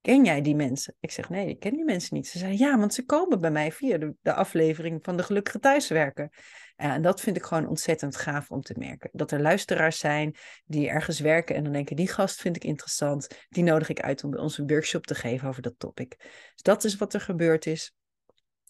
Ken 0.00 0.24
jij 0.24 0.42
die 0.42 0.54
mensen? 0.54 0.94
Ik 1.00 1.10
zeg, 1.10 1.28
nee, 1.28 1.48
ik 1.48 1.60
ken 1.60 1.74
die 1.74 1.84
mensen 1.84 2.16
niet. 2.16 2.28
Ze 2.28 2.38
zei, 2.38 2.58
ja, 2.58 2.78
want 2.78 2.94
ze 2.94 3.04
komen 3.04 3.40
bij 3.40 3.50
mij 3.50 3.72
via 3.72 3.98
de, 3.98 4.14
de 4.22 4.32
aflevering 4.32 4.98
van 5.02 5.16
de 5.16 5.22
Gelukkige 5.22 5.58
Thuiswerken. 5.58 6.30
En 6.80 7.02
dat 7.02 7.20
vind 7.20 7.36
ik 7.36 7.42
gewoon 7.42 7.68
ontzettend 7.68 8.16
gaaf 8.16 8.50
om 8.50 8.62
te 8.62 8.74
merken. 8.78 9.10
Dat 9.12 9.30
er 9.30 9.40
luisteraars 9.40 9.98
zijn 9.98 10.36
die 10.64 10.88
ergens 10.88 11.20
werken 11.20 11.54
en 11.54 11.64
dan 11.64 11.72
denken, 11.72 11.96
die 11.96 12.08
gast 12.08 12.40
vind 12.40 12.56
ik 12.56 12.64
interessant. 12.64 13.28
Die 13.48 13.64
nodig 13.64 13.88
ik 13.88 14.00
uit 14.00 14.24
om 14.24 14.30
bij 14.30 14.40
ons 14.40 14.58
een 14.58 14.66
workshop 14.66 15.06
te 15.06 15.14
geven 15.14 15.48
over 15.48 15.62
dat 15.62 15.74
topic. 15.78 16.16
Dus 16.54 16.62
dat 16.62 16.84
is 16.84 16.96
wat 16.96 17.14
er 17.14 17.20
gebeurd 17.20 17.66
is. 17.66 17.94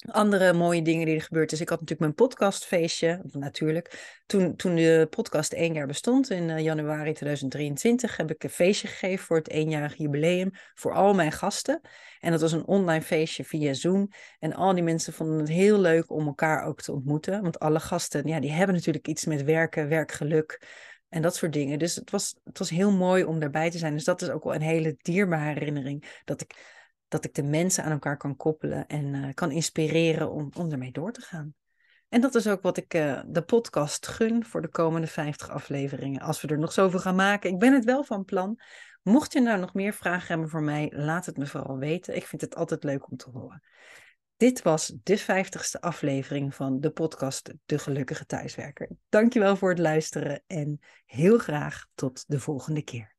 Andere 0.09 0.53
mooie 0.53 0.83
dingen 0.83 1.07
die 1.07 1.15
er 1.15 1.23
gebeurd 1.23 1.53
is. 1.53 1.61
Ik 1.61 1.69
had 1.69 1.81
natuurlijk 1.81 2.17
mijn 2.17 2.29
podcastfeestje, 2.29 3.21
natuurlijk. 3.33 4.19
Toen, 4.27 4.57
toen 4.57 4.75
de 4.75 5.07
podcast 5.11 5.53
één 5.53 5.73
jaar 5.73 5.87
bestond, 5.87 6.31
in 6.31 6.51
eh, 6.51 6.59
januari 6.59 7.13
2023, 7.13 8.17
heb 8.17 8.31
ik 8.31 8.45
een 8.45 8.51
feestje 8.51 8.89
gegeven 8.89 9.25
voor 9.27 9.37
het 9.37 9.49
eenjarig 9.49 9.97
jubileum 9.97 10.51
voor 10.75 10.93
al 10.93 11.15
mijn 11.15 11.33
gasten. 11.33 11.81
En 12.21 12.31
dat 12.31 12.41
was 12.41 12.53
een 12.53 12.67
online 12.67 13.03
feestje 13.03 13.45
via 13.45 13.73
Zoom. 13.73 14.11
En 14.39 14.55
al 14.55 14.75
die 14.75 14.83
mensen 14.83 15.13
vonden 15.13 15.39
het 15.39 15.49
heel 15.49 15.79
leuk 15.79 16.11
om 16.11 16.27
elkaar 16.27 16.65
ook 16.65 16.81
te 16.81 16.93
ontmoeten. 16.93 17.43
Want 17.43 17.59
alle 17.59 17.81
gasten, 17.81 18.27
ja, 18.27 18.41
die 18.41 18.53
hebben 18.53 18.75
natuurlijk 18.75 19.09
iets 19.09 19.25
met 19.25 19.45
werken, 19.45 19.89
werkgeluk 19.89 20.61
en 21.09 21.23
dat 21.23 21.37
soort 21.37 21.53
dingen. 21.53 21.79
Dus 21.79 21.95
het 21.95 22.11
was, 22.11 22.37
het 22.45 22.59
was 22.59 22.71
heel 22.71 22.93
mooi 22.93 23.25
om 23.25 23.41
daarbij 23.41 23.71
te 23.71 23.79
zijn. 23.79 23.95
Dus 23.95 24.05
dat 24.05 24.23
is 24.23 24.31
ook 24.31 24.45
wel 24.45 24.55
een 24.55 24.61
hele 24.61 24.97
dierbare 25.03 25.53
herinnering. 25.53 26.21
Dat 26.25 26.41
ik 26.41 26.80
dat 27.11 27.25
ik 27.25 27.35
de 27.35 27.43
mensen 27.43 27.85
aan 27.85 27.91
elkaar 27.91 28.17
kan 28.17 28.37
koppelen 28.37 28.87
en 28.87 29.15
uh, 29.15 29.29
kan 29.35 29.51
inspireren 29.51 30.31
om, 30.31 30.51
om 30.57 30.71
ermee 30.71 30.93
door 30.93 31.13
te 31.13 31.21
gaan. 31.21 31.55
En 32.09 32.21
dat 32.21 32.35
is 32.35 32.47
ook 32.47 32.63
wat 32.63 32.77
ik 32.77 32.95
uh, 32.95 33.21
de 33.27 33.43
podcast 33.43 34.07
gun 34.07 34.45
voor 34.45 34.63
de 34.63 34.69
komende 34.69 35.07
50 35.07 35.51
afleveringen. 35.51 36.21
Als 36.21 36.41
we 36.41 36.49
er 36.49 36.59
nog 36.59 36.73
zoveel 36.73 36.99
gaan 36.99 37.15
maken. 37.15 37.51
Ik 37.51 37.59
ben 37.59 37.73
het 37.73 37.85
wel 37.85 38.05
van 38.05 38.25
plan. 38.25 38.61
Mocht 39.03 39.33
je 39.33 39.41
nou 39.41 39.61
nog 39.61 39.75
meer 39.75 39.93
vragen 39.93 40.29
hebben 40.29 40.49
voor 40.49 40.63
mij, 40.63 40.93
laat 40.95 41.27
het 41.27 41.37
me 41.37 41.47
vooral 41.47 41.79
weten. 41.79 42.17
Ik 42.17 42.27
vind 42.27 42.41
het 42.41 42.57
altijd 42.57 42.85
leuk 42.85 43.11
om 43.11 43.17
te 43.17 43.31
horen. 43.31 43.63
Dit 44.37 44.63
was 44.63 44.93
de 45.03 45.21
50ste 45.21 45.81
aflevering 45.81 46.55
van 46.55 46.81
de 46.81 46.91
podcast 46.91 47.53
De 47.67 47.79
Gelukkige 47.79 48.27
Thuiswerker. 48.27 48.89
Dankjewel 49.09 49.57
voor 49.57 49.69
het 49.69 49.79
luisteren 49.79 50.43
en 50.47 50.81
heel 51.07 51.39
graag 51.39 51.87
tot 51.95 52.25
de 52.27 52.41
volgende 52.41 52.83
keer. 52.83 53.19